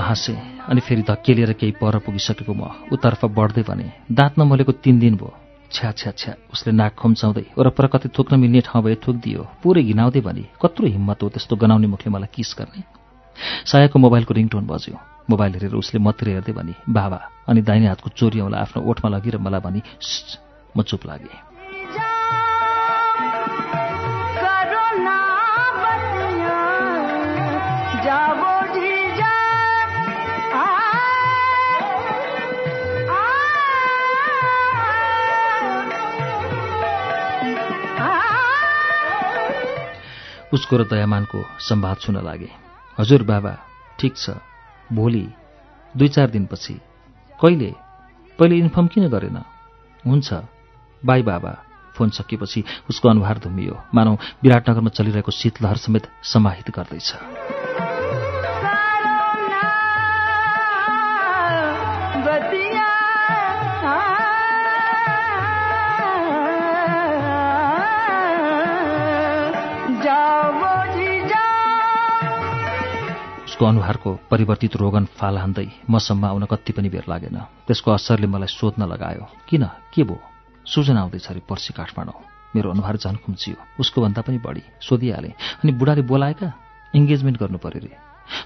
हाँसे 0.00 0.32
अनि 0.68 0.80
फेरि 0.80 1.02
धक्केलिएर 1.02 1.52
केही 1.52 1.72
पर 1.80 1.98
पुगिसकेको 2.04 2.54
म। 2.54 2.62
उतर्फ 2.92 3.24
बढ्दै 3.36 3.62
भने 3.68 3.86
दाँत 4.10 4.38
नमलेको 4.38 4.72
तिन 4.82 4.98
दिन 4.98 5.14
भयो। 5.16 5.32
छ्या 5.72 5.90
छ्या 5.92 6.12
छ्या 6.12 6.34
उसले 6.52 6.72
नाक 6.72 6.94
खुम्चाउँदै 6.98 7.44
वरपर 7.58 7.86
कतै 7.92 8.08
थुक्न 8.10 8.38
मिल्ने 8.42 8.60
ठाउँ 8.66 8.82
भए 8.84 8.94
थुकिदियो। 8.98 9.42
पुरै 9.62 9.82
घिनाउँदै 9.82 10.20
भने 10.20 10.44
कत्रो 10.58 10.86
हिम्मत 10.86 11.22
हो 11.22 11.28
त्यस्तो 11.30 11.56
गनाउने 11.56 11.86
मुखले 11.86 12.10
मलाई 12.10 12.30
किस 12.34 12.50
गर्ने? 12.58 12.82
सायाको 13.70 13.98
मोबाइलको 13.98 14.34
रिङटोन 14.34 14.66
बज्यो। 14.66 14.96
मोबाइल 15.30 15.52
हेरेर 15.54 15.74
उसले 15.78 15.98
मतिर 16.02 16.28
हेर्दै 16.28 16.52
भने 16.58 16.74
बाबा 16.90 17.20
अनि 17.48 17.60
दाहिने 17.62 17.86
हातको 17.86 18.08
चोरी 18.18 18.40
औँला 18.40 18.58
आफ्नो 18.58 18.82
ओठमा 18.82 19.08
लगेर 19.14 19.38
मलाई 19.38 19.60
भनी 19.62 19.80
म 20.74 20.82
चुप 20.82 21.06
लागेँ। 21.06 21.49
उसको 40.52 40.76
र 40.76 40.84
दयामानको 40.84 41.44
सम्वाद 41.58 41.96
सुन 41.96 42.16
लागे। 42.16 42.50
हजुर 42.98 43.22
बाबा 43.22 43.58
ठिक 43.98 44.16
छ। 44.16 44.30
भोलि 44.92 45.32
दुई 45.96 46.08
चार 46.08 46.30
दिनपछि। 46.30 46.80
कहिले? 47.40 47.74
पहिले 48.38 48.56
इन्फर्म 48.56 48.86
किन 48.86 49.08
गरेन? 49.08 49.42
हुन्छ। 50.06 50.34
बाई 51.04 51.22
बाबा। 51.22 51.64
फोन 51.94 52.10
सकिएपछि 52.10 52.64
उसको 52.90 53.08
अनुहार 53.08 53.38
धुमियो। 53.38 53.82
मानौ 53.94 54.16
विराटनगरमा 54.42 54.88
चलिरहेको 54.88 55.32
शीतलहर 55.32 55.76
समेत 55.76 56.06
समाहित 56.22 56.70
गर्दैछ। 56.70 57.14
अनुहारको 73.70 74.10
परिवर्तित 74.30 74.76
रोगन 74.76 75.04
फाल 75.18 75.38
हान्दै 75.38 75.66
मसम्म 75.90 76.24
आउन 76.26 76.44
कति 76.50 76.72
पनि 76.74 76.88
बेर 76.90 77.04
लागेन। 77.08 77.38
त्यसको 77.66 77.90
असरले 77.90 78.26
मलाई 78.26 78.50
सोध्न 78.50 78.82
लगायो 78.82 79.24
किन? 79.48 79.64
के 79.94 80.02
भो 80.02 80.18
सूचना 80.66 81.00
आउँदैछ 81.00 81.26
अरे 81.30 81.40
पर्सि 81.46 81.72
काठमाडौँ। 81.78 82.18
मेरो 82.54 82.70
अनुहार 82.70 82.96
झन् 82.96 83.22
खुम्चियो 83.22 83.56
उसको 83.80 84.02
भन्दा 84.02 84.22
पनि 84.26 84.38
बढी। 84.42 84.62
सोधिहालेँ 84.82 85.34
अनि 85.62 85.72
बुढाले 85.72 86.02
बोलाएका? 86.02 86.48
इङ्गेजमेन्ट 86.98 87.38
गर्नु 87.38 87.58
पऱ्यो 87.58 87.80
रे। 87.86 87.94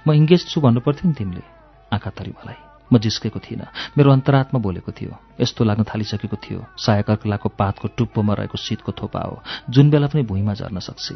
म 0.06 0.12
इङ्गेज 0.12 0.44
छु 0.52 0.60
भन्नु 0.60 0.80
पर्थ्यो 0.84 1.08
नि 1.08 1.14
तिमीले। 1.16 1.44
आँखा 1.92 2.10
तरी 2.10 2.30
मलाई। 2.30 2.60
म 2.92 2.98
जिस्केको 3.00 3.40
थिइनँ। 3.40 3.96
मेरो 3.96 4.12
अन्तरात्मा 4.12 4.60
बोलेको 4.60 4.92
थियो। 4.92 5.16
यस्तो 5.40 5.64
लाग्न 5.64 5.84
थालिसकेको 5.88 6.36
थियो। 6.36 6.60
सायकर्कलाको 6.76 7.48
पातको 7.48 7.88
टुप्पोमा 7.96 8.34
रहेको 8.34 8.58
शीतको 8.60 8.92
थोपा 8.92 9.20
हो। 9.24 9.40
जुन 9.70 9.90
बेला 9.90 10.06
पनि 10.12 10.22
भुइँमा 10.28 10.54
झर्न 10.54 10.78
सक्छ 10.84 11.12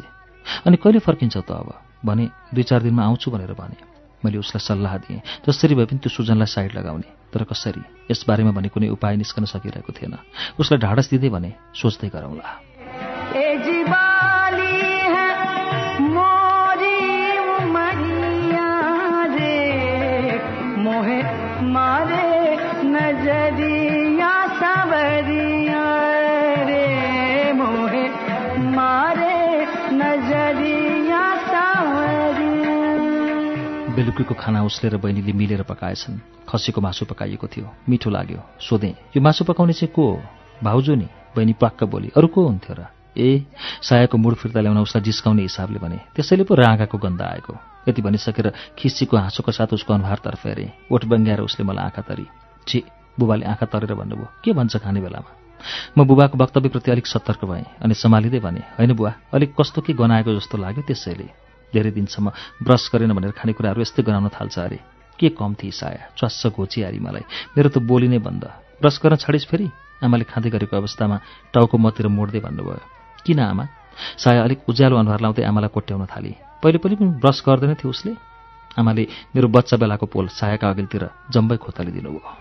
अनि 0.65 0.77
कहिले 0.81 0.99
फर्किन्छ 0.99 1.37
त 1.37 1.51
अब? 1.51 1.69
भने 2.05 2.25
दुई 2.53 2.63
चार 2.63 2.81
दिनमा 2.81 3.03
आउँछु 3.05 3.31
भनेर 3.31 3.53
भने। 3.53 3.88
मैले 4.25 4.37
उसलाई 4.37 4.67
सल्लाह 4.67 4.97
दिएँ। 4.97 5.21
जसरी 5.47 5.75
भए 5.75 5.85
पनि 5.85 5.99
त्यो 5.99 6.09
सुजनलाई 6.09 6.45
साइड 6.45 6.75
लगाउने। 6.75 7.09
तर 7.33 7.43
कसरी? 7.43 7.81
यसबारेमा 8.11 8.51
भने 8.51 8.69
कुनै 8.69 8.89
उपाय 8.89 9.15
निस्कन 9.17 9.45
सकिरहेको 9.45 9.93
थिएन। 9.93 10.17
उसलाई 10.59 10.79
ढाडस 10.79 11.09
दिँदै 11.09 11.29
भने 11.29 11.53
सोच्दै 11.75 12.09
गरौँला। 12.09 12.49
बेलुकीको 34.09 34.33
खाना 34.33 34.65
उसले 34.65 34.89
र 34.89 34.97
बहिनीले 34.97 35.33
मिलेर 35.37 35.61
पकाएछन्। 35.69 36.17
खसीको 36.49 36.81
मासु 36.81 37.05
पकाइएको 37.05 37.45
थियो। 37.45 37.69
मिठो 37.85 38.09
लाग्यो। 38.09 38.41
सोधेँ 38.57 39.13
यो 39.13 39.21
मासु 39.21 39.45
पकाउने 39.45 39.73
चाहिँ 39.73 39.93
को 39.93 40.01
हो? 40.01 40.21
भाउजू 40.65 40.95
नि। 40.97 41.05
बहिनी 41.37 41.53
पाक्क 41.53 41.83
बोली 41.85 42.09
अरू 42.17 42.27
को 42.27 42.41
हुन्थ्यो 42.41 42.73
र? 42.73 42.89
ए 43.13 43.45
सायाको 43.85 44.17
मुड 44.17 44.33
फिर्ता 44.33 44.59
ल्याउन 44.65 44.81
उसलाई 44.81 45.03
जिस्काउने 45.05 45.41
हिसाबले 45.45 45.77
भने 45.77 45.97
त्यसैले 46.17 46.43
पो 46.43 46.55
राँगाको 46.57 46.97
गन्ध 46.97 47.21
आएको। 47.21 47.53
यति 47.85 48.01
भनिसकेर 48.01 48.49
खिसीको 48.77 49.17
हाँसोको 49.17 49.51
साथ 49.53 49.77
उसको 49.77 49.93
अनुहारतर्फ 49.93 50.45
हेरेँ। 50.45 50.89
ओठ 50.89 51.05
बङ्ग्याएर 51.05 51.41
उसले 51.45 51.65
मलाई 51.69 51.85
आँखा 51.85 52.01
तरी 52.01 52.25
छि 52.65 52.81
बुबाले 53.13 53.45
आँखा 53.45 53.65
तरेर 53.69 53.93
भन्नुभयो 53.93 54.27
के 54.41 54.53
भन्छ 54.57 54.77
खाने 54.81 55.01
बेलामा? 55.05 55.31
म 55.97 56.01
बुबाको 56.01 56.37
वक्तव्यप्रति 56.37 56.91
अलिक 56.91 57.07
सतर्क 57.07 57.45
भएँ 57.45 57.65
अनि 57.77 57.93
सम्हालिँदै 57.93 58.39
भने 58.41 58.61
होइन 58.73 58.93
बुवा 58.93 59.13
अलिक 59.33 59.53
कस्तो 59.53 59.81
के 59.85 59.93
गनाएको 59.93 60.33
जस्तो 60.33 60.57
लाग्यो 60.57 60.81
त्यसैले। 60.81 61.48
धेरै 61.73 61.91
दिनसम्म 61.91 62.27
ब्रस 62.63 62.89
गरेन 62.93 63.13
भनेर 63.13 63.31
खानेकुराहरू 63.31 63.81
यस्तै 63.81 64.03
गनाउन 64.03 64.29
थाल्छ 64.29 64.59
अरे। 64.59 64.79
के 65.19 65.29
कम 65.29 65.53
थिए 65.53 65.71
साया? 65.71 66.15
च्वास्स 66.17 66.47
घोचिहारी 66.55 66.99
मलाई। 66.99 67.23
मेरो 67.57 67.69
त 67.69 67.77
बोली 67.79 68.07
नै 68.07 68.19
बन्द। 68.19 68.43
ब्रस 68.81 68.99
गर्न 69.03 69.15
छाडिस् 69.15 69.49
फेरि? 69.51 69.67
आमाले 70.03 70.23
खाँदै 70.23 70.49
गरेको 70.49 70.75
अवस्थामा 70.77 71.17
टाउको 71.53 71.77
मतिर 71.77 72.07
मोड्दै 72.07 72.39
भन्नुभयो। 72.39 72.81
किन 73.25 73.39
आमा? 73.39 73.65
साया 74.17 74.43
अलिक 74.43 74.59
उज्यालो 74.69 74.95
अनुहार 74.95 75.19
लाउँदै 75.21 75.43
आमालाई 75.43 75.69
कोट्याउन 75.75 76.05
थाले। 76.07 76.31
पहिले 76.63 76.77
पनि 76.79 76.95
ब्रस 77.19 77.43
गर्दैन 77.45 77.73
थियो 77.75 77.89
उसले। 77.89 78.15
आमाले 78.79 79.03
मेरो 79.35 79.47
बच्चा 79.47 79.77
बेलाको 79.77 80.05
पोल 80.05 80.27
सायाका 80.29 80.69
अघिल्तिर 80.69 81.03
जम्बै 81.33 81.57
खोतलिदिनु 81.57 82.09
भयो 82.15 82.31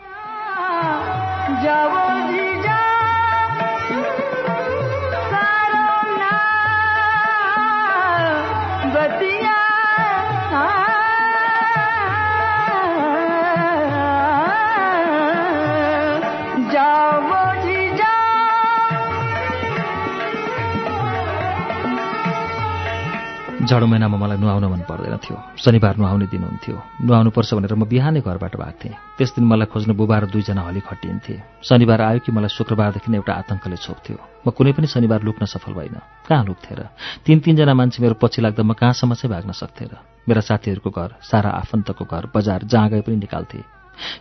जाडो 23.68 23.86
महिनामा 23.86 24.16
मलाई 24.16 24.38
नुहाउन 24.40 24.64
मन 24.64 24.82
पर्दैन 24.88 25.16
थियो। 25.20 25.36
शनिबार 25.60 25.96
नुहाउने 26.00 26.26
दिन 26.32 26.42
हुन्थ्यो। 26.48 26.76
नुहाउनुपर्छ 27.04 27.50
भनेर 27.54 27.74
म 27.76 27.84
बिहानै 27.84 28.20
घरबाट 28.24 28.54
भाग्थेँ। 28.56 28.96
त्यस 29.20 29.30
दिन 29.36 29.44
मलाई 29.44 29.68
खोज्न 29.68 29.92
बुबा 29.92 30.16
र 30.18 30.24
दुईजना 30.32 30.62
हली 30.64 30.80
खटिन्थे। 30.80 31.34
शनिबार 31.60 32.00
आयो 32.00 32.20
कि 32.24 32.32
मलाई 32.32 32.48
शुक्रबारदेखि 32.48 33.08
एउटा 33.12 33.32
आतङ्कले 33.44 33.76
छोप्थ्यो। 33.76 34.16
म 34.16 34.48
कुनै 34.56 34.72
पनि 34.72 34.88
शनिबार 34.88 35.20
लुक्न 35.20 35.44
सफल 35.44 35.72
भइन 35.76 35.96
कहाँ 36.24 36.44
लुक्थेँ 36.48 36.76
र 36.80 36.80
तिन 37.28 37.38
तिनजना 37.44 37.74
मान्छे 37.76 38.00
मेरो 38.00 38.16
पछि 38.16 38.40
लाग्दा 38.40 38.64
म 38.64 38.72
कहाँसम्म 38.72 39.12
चाहिँ 39.20 39.30
भाग्न 39.36 39.52
सक्थेँ 39.52 39.88
र 39.92 39.94
मेरा 40.24 40.40
साथीहरूको 40.40 40.88
घर 40.88 41.20
सारा 41.20 41.50
आफन्तको 41.60 42.04
घर 42.04 42.24
बजार 42.32 42.64
जहाँ 42.64 42.88
गए 42.88 43.00
पनि 43.04 43.16
निकाल्थे। 43.20 43.60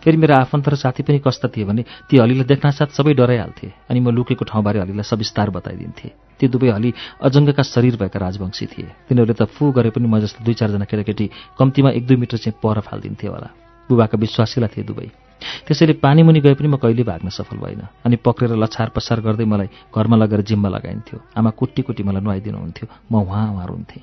फेरि 0.04 0.18
मेरो 0.18 0.36
आफन्त 0.44 0.70
र 0.70 0.76
साथी 0.76 1.04
पनि 1.08 1.24
कस्ता 1.24 1.48
थिए 1.48 1.64
भने 1.64 1.88
ती 2.10 2.18
हलीलाई 2.18 2.50
देख्नासाथ 2.52 2.92
सबै 2.92 3.14
डराइहाल्थे 3.16 3.68
अनि 3.88 4.00
म 4.00 4.12
लुकेको 4.12 4.44
ठाउँबारे 4.44 4.84
हलीलाई 4.84 5.08
सविस्तार 5.08 5.50
बताइदिन्थे। 5.56 6.27
ती 6.39 6.47
दुवै 6.47 6.69
हली 6.69 6.93
अजङ्गका 7.21 7.63
शरीर 7.63 7.95
भएका 7.97 8.19
राजवंशी 8.19 8.65
थिए। 8.65 8.89
तिनीहरूले 9.10 9.34
त 9.34 9.43
फु 9.45 9.71
गरे 9.71 9.89
पनि 9.89 10.08
म 10.08 10.19
जस्तो 10.19 10.43
दुई 10.45 10.54
चारजना 10.54 10.86
केटाकेटी 10.86 11.26
कम्तीमा 11.60 11.89
एक 11.97 12.08
दुई 12.08 12.17
मिटर 12.17 12.38
चाहिँ 12.38 12.60
पर 12.63 12.80
फालिदिन्थे 12.80 13.28
होला। 13.28 13.50
बुबाका 13.89 14.17
विश्वासीला 14.17 14.67
थिए 14.67 14.84
दुवै। 14.84 15.10
त्यसैले 15.67 15.93
पानी 15.93 16.23
मुनि 16.23 16.39
गए 16.41 16.54
पनि 16.54 16.67
म 16.67 16.76
कहिले 16.78 17.04
भाग्न 17.04 17.30
सफल 17.30 17.58
भइन 17.58 17.82
अनि 18.06 18.15
पक्रेर 18.26 18.56
लछार 18.58 18.89
पसार 18.89 19.21
गर्दै 19.21 19.45
मलाई 19.45 19.69
घरमा 19.95 20.17
लगेर 20.17 20.41
जिम्मा 20.41 20.69
लगाइन्थ्यो। 20.69 21.17
आमा 21.38 21.50
कुट्टी 21.50 21.82
कुट्टी 21.82 22.04
मलाई 22.04 22.21
नुहाइदिनुहुन्थ्यो। 22.21 22.88
म 23.12 23.13
उहाँ 23.21 23.45
उहाँ 23.54 23.67
रुन्थेँ। 23.67 24.02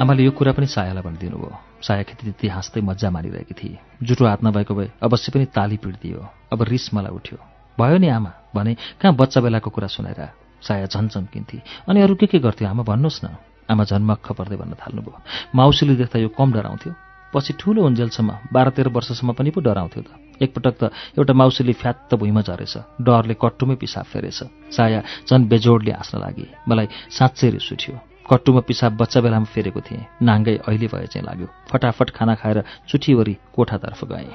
आमाले 0.00 0.24
यो 0.24 0.32
कुरा 0.32 0.52
पनि 0.56 0.66
सायालाई 0.66 1.04
भनिदिनु 1.04 1.36
भयो। 1.36 1.52
साया 1.84 2.02
त्यति 2.08 2.48
हाँस्दै 2.48 2.80
मजा 2.80 3.08
मारिरहेकी 3.12 3.52
थिए 3.52 4.00
जुठो 4.00 4.24
हात 4.24 4.40
नभएको 4.40 4.72
भए 4.72 4.88
अवश्य 4.96 5.28
पनि 5.28 5.44
ताली 5.52 5.76
पिटिदियो। 5.76 6.24
अब 6.52 6.62
रिस 6.72 6.88
मलाई 6.96 7.12
उठ्यो। 7.12 7.36
भयो 7.76 7.96
नि 8.00 8.08
आमा 8.08 8.32
भने 8.56 8.72
कहाँ 8.96 9.12
बच्चा 9.12 9.40
बेलाको 9.44 9.68
कुरा 9.68 9.88
सुनाएर 9.92 10.20
साया 10.64 10.86
झन् 10.88 11.08
चम्किन्थे। 11.12 11.60
अनि 11.84 12.00
अरू 12.00 12.14
के 12.16 12.26
के 12.32 12.38
गर्थ्यो 12.40 12.68
आमा 12.72 12.82
भन्नुहोस् 12.88 13.24
न? 13.24 13.36
आमा 13.68 13.84
झन्मक्ख 13.84 14.32
पर्दै 14.40 14.56
भन्न 14.56 14.72
थाल्नुभयो। 14.80 15.20
माउसीले 15.52 15.94
देख्दा 16.00 16.16
यो 16.16 16.32
कम 16.32 16.48
डराउँथ्यो। 16.48 16.92
पछि 17.36 17.52
ठुलो 17.60 17.84
उन्जेलसम्म 17.84 18.48
बाह्र 18.56 18.70
तेह्र 18.72 18.88
वर्षसम्म 18.96 19.36
पनि 19.36 19.50
पो 19.52 19.60
डराउँथ्यो 19.60 20.02
त। 20.02 20.10
एकपटक 20.40 20.74
त 20.80 20.82
एउटा 21.20 21.32
माउसीले 21.36 21.72
फ्यात्त 21.76 22.16
भुइँमा 22.16 22.40
झरेछ। 22.48 23.04
डरले 23.04 23.34
कट्टुमै 23.36 23.76
पिसाब 23.76 24.04
फेरेछ। 24.08 24.40
साया 24.72 25.00
झन् 25.28 25.44
बेजोडले 25.44 25.92
हाँस्न 25.92 26.16
लागि। 26.24 26.46
मलाई 26.68 26.88
साँच्चै 27.12 27.50
रिस 27.52 27.72
उठ्यो 27.72 28.09
कट्टुमा 28.30 28.60
पिसाब 28.60 28.96
बच्चा 28.96 29.20
बेलामा 29.20 29.44
फेरेको 29.44 29.80
थिएँ। 29.80 30.06
नाङ्गै 30.22 30.56
अहिले 30.68 30.86
भए 30.86 31.06
चाहिँ 31.06 31.26
लाग्यो। 31.26 31.46
फटाफट 31.72 32.10
खाना 32.10 32.34
खाएर 32.34 32.62
चुठीवरी 32.88 33.36
कोठातर्फ 33.54 34.04
गएँ। 34.04 34.30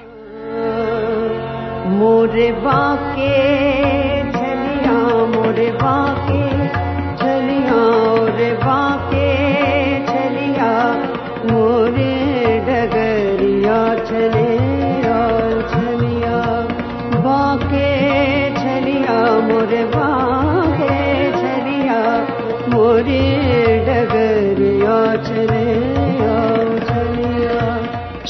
मोरे 22.75 23.44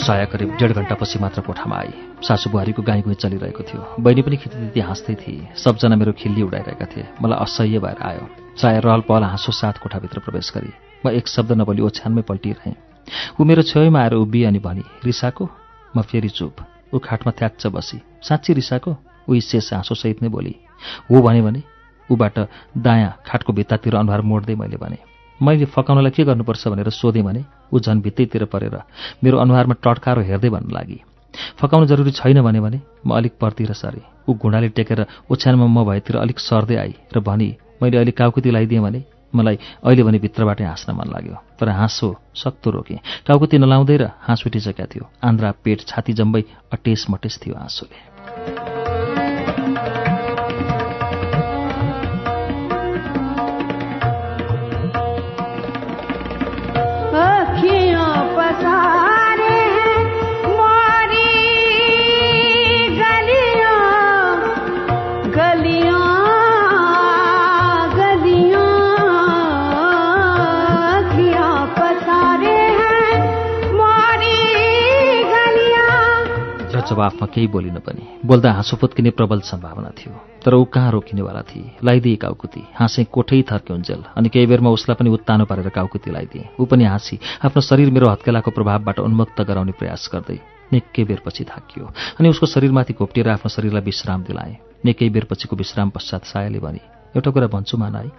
साया 0.06 0.26
करिब 0.26 0.50
डेढ 0.56 0.72
घन्टापछि 0.72 1.20
मात्र 1.20 1.42
कोठामा 1.42 1.78
आई। 1.78 1.94
सासु 2.22 2.50
बुहारीको 2.50 2.82
गाई 2.82 3.02
गुई 3.02 3.14
चलिरहेको 3.14 3.64
थियो। 3.64 3.82
बहिनी 4.00 4.22
पनि 4.22 4.38
खिति 4.38 4.80
हाँस्दै 4.80 5.16
थिए। 5.16 5.54
सबजना 5.58 5.96
मेरो 5.96 6.12
खिल्ली 6.12 6.42
उडाइरहेका 6.42 6.86
थिए। 6.86 7.06
मलाई 7.22 7.40
असह्य 7.40 7.80
भएर 7.80 7.98
आयो। 8.02 8.30
साया 8.62 8.80
रहल 8.80 9.02
पहल 9.02 9.24
हाँसो 9.24 9.52
साथ 9.52 9.74
कोठाभित्र 9.74 10.20
प्रवेश 10.20 10.52
गरी। 10.56 10.74
म 11.06 11.10
एक 11.10 11.28
शब्द 11.28 11.52
नबोली 11.52 11.82
ओछ्यानमै 11.82 12.22
पल्टिरहेँ। 12.22 12.76
ऊ 13.42 13.44
मेरो 13.44 13.62
छेउमा 13.62 14.00
आएर 14.00 14.14
उभि 14.14 14.44
अनि 14.44 14.60
भनी 14.60 14.84
रिसाको? 15.06 15.50
म 15.98 16.02
फेरि 16.02 16.30
चुप। 16.30 16.56
ऊ 16.94 17.00
खाटमा 17.00 17.32
थ्याच्च 17.32 17.68
बसी। 17.68 17.98
साँच्ची 18.22 18.54
रिसाको? 18.54 18.96
ऊ 19.30 19.40
शेष 19.40 19.74
हाँसोसहित 19.74 20.22
नै 20.22 20.30
बोली। 20.30 20.56
हो 21.12 21.22
भने 21.22 21.64
ऊबाट 22.10 22.40
दायाँ 22.78 23.18
खाटको 23.26 23.54
भित्तातिर 23.54 23.96
अनुहार 23.96 24.22
मोड्दै 24.22 24.56
मैले 24.56 24.78
भने। 24.78 25.15
मैले 25.42 25.66
फकाउनलाई 25.66 26.12
के 26.12 26.24
गर्नुपर्छ 26.24 26.68
भनेर 26.68 26.90
सोधेँ 26.92 27.24
भने 27.24 27.44
ऊ 27.74 27.80
झन् 27.80 28.02
भित्तैतिर 28.02 28.46
परेर 28.54 28.76
मेरो 29.24 29.38
अनुहारमा 29.38 29.76
टड्कारो 29.84 30.22
हेर्दै 30.22 30.50
भन्न 30.50 30.72
लागि। 30.72 31.00
फकाउनु 31.60 31.86
जरुरी 31.88 32.12
छैन 32.12 32.42
भने 32.42 32.60
भने 32.60 32.80
म 33.06 33.12
अलिक 33.16 33.34
पर्तिर 33.42 33.74
सरेँ। 33.74 34.04
ऊ 34.30 34.34
घुँडाले 34.34 34.70
टेकेर 34.72 35.06
ओछ्यानमा 35.32 35.68
म 35.68 35.84
भएतिर 35.84 36.16
अलिक 36.18 36.40
सर्दै 36.40 36.76
आई 36.76 36.94
र 37.12 37.20
भनी 37.20 37.50
मैले 37.82 37.98
अहिले 37.98 38.12
काउकुती 38.16 38.50
लगाइदिएँ 38.52 38.82
भने 38.82 39.04
मलाई 39.36 39.58
अहिले 39.84 40.04
भने 40.04 40.20
भित्रबाटै 40.24 40.64
हाँस्न 40.64 40.96
मन 40.96 41.12
लाग्यो। 41.12 41.36
तर 41.60 41.70
हाँसो 41.70 42.16
सक्तो 42.32 42.72
रोकेँ। 42.72 43.00
टाउकुती 43.28 43.58
नलाउँदै 43.60 43.98
र 43.98 44.04
हाँस 44.24 44.48
उठिसकेका 44.48 44.86
थियो। 44.88 45.04
आन्द्रा 45.20 45.52
पेट 45.64 45.80
छाती 45.84 46.14
जम्बै 46.16 46.44
अटेस 46.72 47.06
मटेस 47.12 47.40
थियो 47.44 47.56
हाँसोले 47.60 48.75
जवाफमा 76.86 77.26
केही 77.28 77.48
बोलिन 77.48 77.78
पनि। 77.82 78.04
बोल्दा 78.26 78.52
हाँसो 78.54 78.78
फुत्किने 78.78 79.10
प्रबल 79.10 79.40
सम्भावना 79.42 79.90
थियो। 79.98 80.14
तर 80.46 80.54
ऊ 80.54 80.64
कहाँ 80.66 80.92
रोकिनेवाला 80.92 81.42
थिए? 81.42 81.82
लगाइदिए 81.84 82.16
काउकुती। 82.16 82.62
हाँसे 82.76 83.04
कोठै 83.10 83.42
थर्क्युन्जेल 83.42 84.04
अनि 84.16 84.30
केही 84.30 84.46
बेरमा 84.46 84.70
उसलाई 84.70 84.96
पनि 84.96 85.10
उत्तानो 85.10 85.46
पारेर 85.46 85.70
काउकुती 85.70 86.12
लगाइदिए 86.12 86.50
ऊ 86.60 86.66
पनि 86.66 86.84
हाँसी 86.86 87.20
आफ्नो 87.46 87.62
शरीर 87.62 87.90
मेरो 87.90 88.10
हत्केलाको 88.10 88.52
प्रभावबाट 88.52 89.00
उन्मुक्त 89.00 89.42
गराउने 89.42 89.72
प्रयास 89.72 90.10
गर्दै 90.14 90.38
निकै 90.74 91.04
बेरपछि 91.04 91.44
थाकियो। 91.44 91.86
अनि 92.20 92.30
उसको 92.30 92.46
शरीरमाथि 92.46 92.94
घोप्टिएर 92.94 93.30
आफ्नो 93.30 93.50
शरीरलाई 93.50 93.82
विश्राम 93.82 94.24
दिलाएँ। 94.24 94.58
निकै 94.86 95.10
बेरपछिको 95.10 95.56
विश्राम 95.56 95.90
पश्चात 95.90 96.26
सायाले 96.26 96.60
भने 96.60 96.82
एउटा 97.18 97.32
कुरा 97.32 97.48
भन्छु 97.48 97.78
मान 97.78 97.96
है 97.96 98.12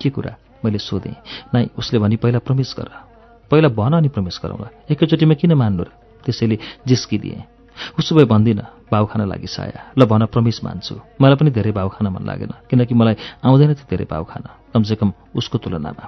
के 0.00 0.10
कुरा? 0.10 0.36
मैले 0.64 0.78
सोधेँ। 0.78 1.16
नाइ 1.54 1.68
उसले 1.78 1.98
भनी 1.98 2.16
पहिला 2.16 2.38
प्रवेश 2.44 2.74
गर। 2.76 2.88
पहिला 3.50 3.68
भन 3.68 3.92
अनि 3.96 4.08
प्रवेश 4.08 4.40
गरौँला। 4.44 4.68
एकैचोटिमा 4.92 5.34
किन 5.34 5.52
मान्नु 5.54 5.82
र? 5.82 5.88
त्यसैले 6.24 6.58
जिस्किदिएँ। 6.86 7.59
उसो 7.98 8.16
भए 8.16 8.24
भन्दिनँ 8.24 8.66
भाउ 8.92 9.04
खान 9.06 9.22
लागि 9.28 9.46
साया। 9.46 9.94
ल 9.98 10.04
भन 10.04 10.26
प्रमिस 10.26 10.64
मान्छु। 10.64 10.94
मलाई 11.20 11.36
पनि 11.36 11.50
धेरै 11.50 11.72
भाउ 11.72 11.88
खान 11.94 12.06
मन 12.08 12.22
लागेन 12.26 12.52
किनकि 12.70 12.94
मलाई 12.94 13.16
आउँदैन 13.44 13.74
थियो 13.74 13.86
धेरै 13.90 14.06
भाउ 14.10 14.24
खान। 14.24 14.44
कमसेकम 14.74 15.12
उसको 15.36 15.58
तुलनामा। 15.58 16.04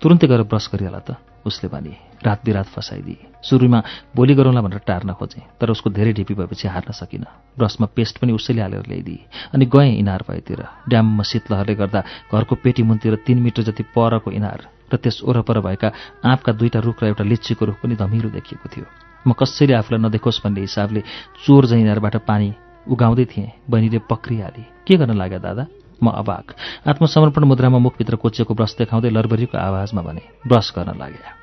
तुरुन्तै 0.00 0.26
गएर 0.26 0.42
ब्रस 0.48 0.68
गरिहाल 0.72 0.96
त 1.04 1.20
उसले 1.46 1.68
भने 1.68 1.92
रात 2.24 2.40
बिरात 2.44 2.66
फसाइदिए 2.72 3.44
सुरुमा 3.44 3.78
बोली 4.16 4.34
गरौँला 4.34 4.60
भनेर 4.60 4.80
टार्न 4.80 5.12
खोजेँ 5.14 5.44
तर 5.60 5.70
उसको 5.70 5.90
धेरै 5.92 6.12
ढिपी 6.12 6.34
भएपछि 6.34 6.68
हार्न 6.68 6.92
सकिनँ। 6.92 7.28
ब्रसमा 7.56 7.86
पेस्ट 7.92 8.18
पनि 8.18 8.32
उसैले 8.32 8.62
हालेर 8.62 8.84
ल्याइदिए 8.88 9.54
अनि 9.54 9.64
गएँ 9.68 9.92
इनार 10.02 10.24
भएतिर। 10.28 10.60
ड्याममा 10.88 11.22
शीतलहरले 11.22 11.74
गर्दा 11.74 12.00
घरको 12.32 12.54
पेटी 12.64 12.82
मुनतिर 12.82 13.14
तिन 13.22 13.38
मिटर 13.38 13.62
जति 13.68 13.82
परको 13.94 14.30
इनार 14.32 14.60
र 14.88 14.96
त्यस 14.96 15.20
वरपर 15.24 15.60
भएका 15.60 15.88
आँपका 16.24 16.52
दुईटा 16.52 16.80
रुख 16.80 17.02
र 17.02 17.06
एउटा 17.12 17.24
लिच्चीको 17.24 17.64
रुख 17.64 17.76
पनि 17.84 17.94
धमिलो 17.96 18.28
देखिएको 18.32 18.68
थियो। 18.72 19.07
म 19.26 19.32
कसैले 19.32 19.74
आफूलाई 19.74 20.00
नदेखोस् 20.02 20.40
भन्ने 20.44 20.60
हिसाबले 20.60 21.00
चोर 21.46 21.66
जैनारबाट 21.66 22.16
पानी 22.16 22.54
उगाउँदै 22.90 23.24
थिएँ। 23.24 23.52
बहिनीले 23.70 23.98
पक्रिहाले। 23.98 24.62
के 24.86 24.96
गर्न 24.96 25.14
लाग्यो 25.16 25.38
दादा? 25.38 25.66
म 26.02 26.10
अबाक। 26.10 26.54
आत्मसमर्पण 26.88 27.44
मुद्रामा 27.44 27.78
मुखभित्र 27.78 28.16
कोचिएको 28.16 28.54
ब्रस 28.54 28.76
देखाउँदै 28.78 29.10
लरबरीको 29.10 29.58
आवाजमा 29.58 30.02
भने 30.02 30.22
ब्रस 30.46 30.72
गर्न 30.76 30.98
लागे 30.98 31.38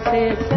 से 0.00 0.49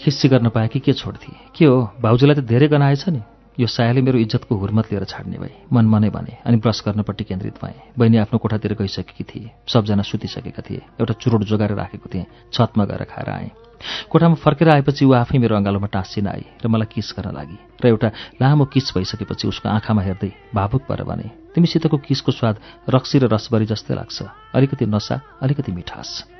खिस्सी 0.00 0.28
गर्न 0.28 0.48
पाए 0.48 0.68
कि 0.68 0.80
के 0.80 0.92
छोड्थे? 0.92 1.32
के 1.56 1.64
हो? 1.64 1.92
भाउजूलाई 2.00 2.36
त 2.36 2.40
धेरै 2.40 2.68
गनाएछ 2.68 3.08
नि। 3.08 3.20
यो 3.60 3.66
सायाले 3.66 4.00
मेरो 4.00 4.18
इज्जतको 4.18 4.56
हुर्मत 4.56 4.92
लिएर 4.92 5.04
छाड्ने 5.04 5.36
भए। 5.36 5.68
मन 5.68 5.84
मनै 5.84 6.08
भने 6.08 6.40
अनि 6.40 6.56
ब्रस 6.56 6.82
गर्नपट्टि 6.86 7.24
केन्द्रित 7.24 7.60
भएँ। 7.60 7.92
बहिनी 7.98 8.16
आफ्नो 8.24 8.38
कोठातिर 8.40 8.80
गइसकेकी 8.80 9.24
थिए। 9.24 9.50
सबजना 9.68 10.02
सुतिसकेका 10.02 10.62
थिए। 10.64 10.80
एउटा 10.96 11.14
चुरोट 11.20 11.44
जोगाएर 11.44 11.72
राखेको 11.76 12.08
थिएँ। 12.08 12.24
छतमा 12.52 12.84
गएर 12.84 13.04
खाएर 13.12 13.28
आएँ। 13.28 13.50
कोठामा 14.08 14.34
फर्केर 14.40 14.68
आएपछि 14.68 15.04
ऊ 15.04 15.12
आफै 15.12 15.36
मेरो 15.36 15.56
अँगालोमा 15.56 15.92
टाँसिन 15.92 16.26
आई 16.32 16.64
र 16.64 16.68
मलाई 16.68 16.88
किस 16.88 17.12
गर्न 17.20 17.36
लागि। 17.36 17.58
र 17.84 17.86
एउटा 17.92 18.08
लामो 18.40 18.64
किस 18.72 18.96
भइसकेपछि 18.96 19.48
उसको 19.48 19.68
आँखामा 19.68 20.02
हेर्दै 20.02 20.32
भावुक 20.56 20.82
भएर 20.88 21.04
भने 21.04 21.28
तिमीसितको 21.52 21.96
किसको 22.00 22.32
स्वाद 22.32 22.56
रक्सी 22.88 23.18
र 23.20 23.28
रसबरी 23.28 23.66
जस्तै 23.68 23.94
लाग्छ। 24.00 24.18
अलिकति 24.56 24.86
नसा 24.88 25.20
अलिकति 25.44 25.72
मिठास। 25.72 26.39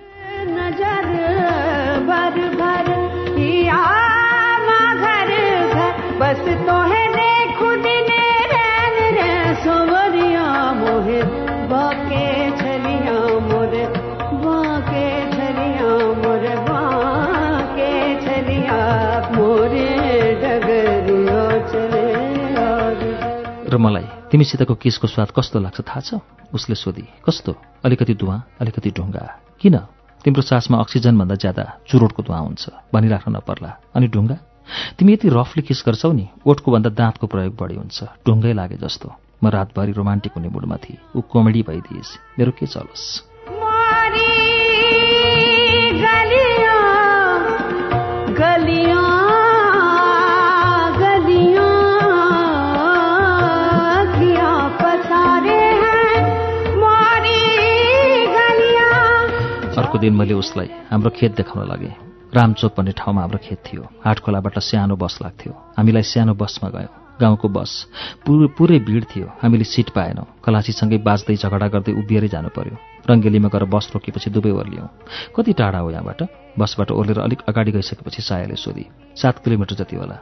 र 23.71 23.77
मलाई 23.77 24.03
तिमीसितको 24.03 24.75
किसको 24.75 25.07
स्वाद 25.07 25.29
कस्तो 25.37 25.61
लाग्छ 25.61 25.81
थाहा 25.81 26.01
छ? 26.01 26.15
उसले 26.55 26.75
सोधी 26.75 27.03
कस्तो? 27.03 27.55
अलिकति 27.85 28.15
धुवा 28.15 28.43
अलिकति 28.61 28.91
ढुङ्गा। 28.91 29.39
किन? 29.61 29.79
तिम्रो 30.25 30.43
सासमा 30.43 30.79
अक्सिजनभन्दा 30.79 31.35
ज्यादा 31.35 31.79
चुरोटको 31.89 32.23
धुवा 32.23 32.39
हुन्छ। 32.39 32.67
भनिराख्न 32.95 33.33
नपर्ला। 33.33 33.81
अनि 33.95 34.09
ढुङ्गा? 34.09 34.37
तिमी 34.99 35.13
यति 35.13 35.29
रफली 35.29 35.63
किस 35.63 35.83
गर्छौ 35.87 36.13
नि? 36.13 36.29
ओठको 36.47 36.73
भन्दा 36.73 36.91
दाँतको 36.91 37.27
प्रयोग 37.27 37.57
बढी 37.57 37.75
हुन्छ। 37.75 38.05
ढुङ्गै 38.27 38.53
लागे 38.53 38.77
जस्तो। 38.77 39.15
म 39.45 39.49
रातभरि 39.49 39.93
रोमान्टिक 39.93 40.33
हुने 40.37 40.49
मुडमा 40.49 40.77
थिएँ। 40.77 40.99
ऊ 41.17 41.21
कमेडी 41.21 41.63
भइदिएस् 41.63 42.39
मेरो 42.39 42.53
के 42.53 42.67
चलोस्? 42.67 43.23
मारी 43.51 44.27
गलियां 45.93 47.43
गलियां 48.35 49.07
गलियां। 51.01 51.71
किया 54.19 54.69
पसारे 54.69 55.65
हैं। 55.65 56.17
मारी 56.77 57.41
गलियां। 58.27 59.75
अर्को 59.77 59.99
दिन 59.99 60.15
मैले 60.15 60.35
उसलाई 60.35 60.71
हाम्रो 60.91 61.11
खेत 61.11 61.37
देखाउन 61.37 61.67
लगेँ। 61.67 62.10
रामचोक 62.35 62.75
भन्ने 62.79 62.93
ठाउँमा 62.95 63.21
हाम्रो 63.21 63.39
खेत 63.43 63.59
थियो। 63.67 63.83
हाटखोलाबाट 64.07 64.59
सानो 64.59 64.97
बस 64.97 65.19
लाग्थ्यो। 65.23 65.53
हामीलाई 65.77 66.03
सानो 66.03 66.35
बसमा 66.35 66.69
गयौँ। 66.71 66.95
गाउँको 67.21 67.49
बस। 67.49 67.71
पुरै 68.23 68.47
पुरै 68.55 68.79
भिड 68.87 69.05
थियो। 69.11 69.27
हामीले 69.43 69.65
सिट 69.65 69.91
पाएनौँ। 69.91 70.27
खलासीसँगै 70.39 70.99
बाँच्दै 71.03 71.37
झगडा 71.37 71.67
गर्दै 71.75 71.93
उभिएरै 71.93 72.29
जानु 72.31 72.49
पर्यो 72.55 72.77
रङ्गेलीमा 73.11 73.49
गएर 73.51 73.65
बस 73.67 73.91
रोकेपछि 73.95 74.31
दुवै 74.31 74.51
ओर्लियौँ। 74.51 74.89
कति 75.35 75.53
टाढा 75.59 75.79
हो 75.79 75.91
यहाँबाट? 75.91 76.21
बसबाट 76.55 76.91
ओर्लेर 76.95 77.19
अलिक 77.19 77.41
अगाडि 77.51 77.71
गइसकेपछि 77.73 78.23
सायाले 78.23 78.55
सोधी 78.55 78.87
सात 79.19 79.43
किलोमिटर 79.43 79.75
जति 79.83 79.97
होला। 79.97 80.17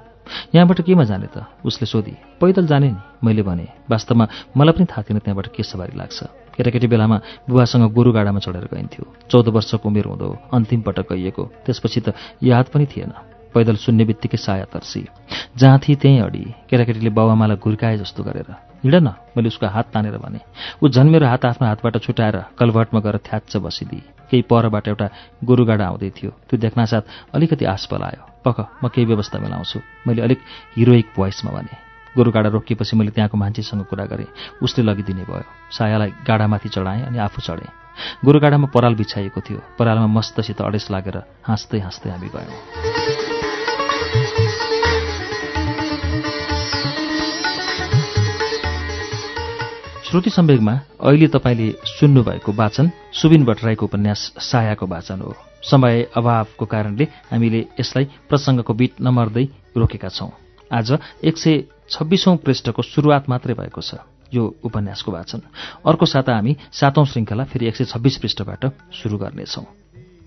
यहाँबाट 0.55 0.81
केमा 0.81 1.05
जाने 1.05 1.29
त? 1.29 1.45
उसले 1.65 1.87
सोधी 1.87 2.17
पैदल 2.41 2.67
जाने 2.67 2.89
नि। 2.91 3.01
मैले 3.21 3.43
भने 3.45 3.69
वास्तवमा 3.91 4.29
मलाई 4.57 4.73
पनि 4.73 4.87
थाहा 4.89 5.03
थिएन 5.05 5.19
त्यहाँबाट 5.21 5.47
के 5.53 5.63
सवारी 5.63 5.93
लाग्छ। 5.93 6.48
केटाकेटी 6.59 6.87
बेलामा 6.91 7.17
बुवासँग 7.47 7.87
गोरुगाडामा 7.95 8.41
चढेर 8.43 8.67
गइन्थ्यो। 8.75 9.05
चौध 9.31 9.49
वर्षको 9.55 9.89
उमेर 9.89 10.07
हुँदो 10.11 10.29
अन्तिम 10.51 10.81
पटक 10.83 11.13
गइएको। 11.15 11.45
त्यसपछि 11.63 12.01
त 12.03 12.15
याद 12.43 12.67
पनि 12.75 12.87
थिएन। 12.91 13.13
पैदल 13.55 13.77
सुन्ने 13.79 14.05
बित्तिकै 14.05 14.37
साया 14.37 14.67
तर्सी। 14.67 15.07
जहाँ 15.55 15.79
थिए 15.79 15.97
त्यहीँ 15.97 16.21
अडी। 16.21 16.45
केटाकेटीले 16.67 17.11
बाउआमालाई 17.15 17.57
घुर्काए 17.57 17.97
जस्तो 18.03 18.23
गरेर। 18.27 18.51
हिँड 18.83 18.95
न 18.95 19.09
मैले 19.39 19.49
उसको 19.49 19.67
हात 19.67 19.87
तानेर 19.95 20.19
भने। 20.19 20.41
ऊ 20.83 20.89
झन् 20.91 21.11
मेरो 21.11 21.27
हात 21.27 21.45
आफ्नो 21.47 21.67
हातबाट 21.67 21.97
छुटाएर 22.03 22.37
कलभर्टमा 22.59 23.01
गएर 23.01 23.17
थ्याच्च 23.23 23.57
बसिदिए 23.57 24.03
केही 24.31 24.43
परबाट 24.51 24.89
एउटा 24.89 25.07
गोरुगाडा 25.47 25.87
आउँदै 25.87 26.11
थियो। 26.11 26.31
त्यो 26.47 26.59
देख्नासाथ 26.59 27.35
अलिकति 27.35 27.65
आश 27.65 27.87
पलायो 27.87 28.23
पख 28.45 28.57
म 28.85 28.89
केही 28.91 29.07
व्यवस्था 29.07 29.39
मिलाउँछु। 29.39 29.79
मैले 30.07 30.23
अलिक 30.23 30.39
हिरोइक 30.77 31.07
भोइसमा 31.17 31.51
भने। 31.51 31.88
गोरुगाडा 32.17 32.49
रोकिएपछि 32.49 32.97
मैले 32.97 33.11
त्यहाँको 33.11 33.37
मान्छेसँग 33.37 33.85
कुरा 33.85 34.05
गरेँ। 34.05 34.27
उसले 34.63 34.85
लगिदिने 34.85 35.23
भयो। 35.23 35.45
सायालाई 35.73 36.11
गाडामाथि 36.27 36.69
चढाएँ 36.69 37.03
अनि 37.03 37.19
आफू 37.19 37.41
चढेँ। 37.43 37.71
गोरुगाडामा 38.25 38.69
पराल 38.75 38.95
बिछाइएको 38.95 39.41
थियो। 39.41 39.59
परालमा 39.79 40.07
मस्तसित 40.07 40.61
अडेस 40.63 40.87
लागेर 40.91 41.17
हाँस्दै 41.45 41.79
हाँस्दै 41.79 42.11
हामी 42.11 42.29
गयौँ। 42.29 42.57
श्रुति 50.09 50.31
सम्वेगमा 50.31 50.73
अहिले 51.05 51.29
तपाईँले 51.29 51.69
सुन्नुभएको 51.85 52.53
वाचन 52.53 52.91
सुबिन 53.13 53.45
भट्टराईको 53.45 53.87
उपन्यास 53.87 54.21
सायाको 54.41 54.87
वाचन 54.87 55.21
हो। 55.21 55.35
समय 55.63 56.07
अभावको 56.17 56.67
कारणले 56.67 57.05
हामीले 57.05 57.61
यसलाई 57.81 58.05
प्रसङ्गको 58.29 58.75
बिट 58.75 59.01
नमर्दै 59.01 59.45
रोकेका 59.77 60.09
छौं। 60.09 60.48
आज 60.73 60.99
एक 61.25 61.39
सय 61.39 61.65
छब्बिसौं 61.91 62.37
पृष्ठको 62.37 62.83
सुरुवात 62.83 63.29
मात्रै 63.29 63.55
भएको 63.55 63.81
छ। 63.81 63.95
यो 64.35 64.55
उपन्यासको 64.65 65.13
वाचन। 65.13 65.41
अर्को 65.87 66.07
साता 66.07 66.35
हामी 66.35 66.57
सातौं 66.73 67.05
श्रृङ्खला 67.05 67.45
फेरि 67.45 67.67
एक 67.67 67.77
सय 67.77 67.85
छब्बिस 67.85 68.17
पृष्ठबाट 68.17 68.67
सुरु 68.93 69.19
गर्नेछौं। 69.19 69.65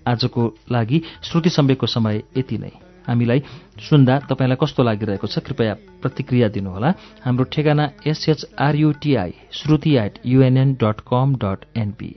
आजको 0.06 0.54
लागि 0.72 1.02
श्रुति 1.22 1.50
सम्वेकको 1.50 1.86
समय 1.86 2.22
यति 2.36 2.58
नै। 2.58 2.72
हामीलाई 3.08 3.42
सुन्दा 3.90 4.18
तपाईँलाई 4.18 4.56
कस्तो 4.60 4.82
लागिरहेको 4.82 5.26
छ 5.26 5.38
कृपया 5.38 5.74
प्रतिक्रिया 6.02 6.48
दिनुहोला। 6.48 6.94
हाम्रो 7.24 7.44
ठेगाना 7.44 7.90
S H R U T I 8.06 9.34
Shruti 9.52 9.96
at 9.96 10.18
UNN 10.26 10.74
dot 10.74 11.00
com 11.00 11.34
dot 11.34 11.64
NP 11.76 12.12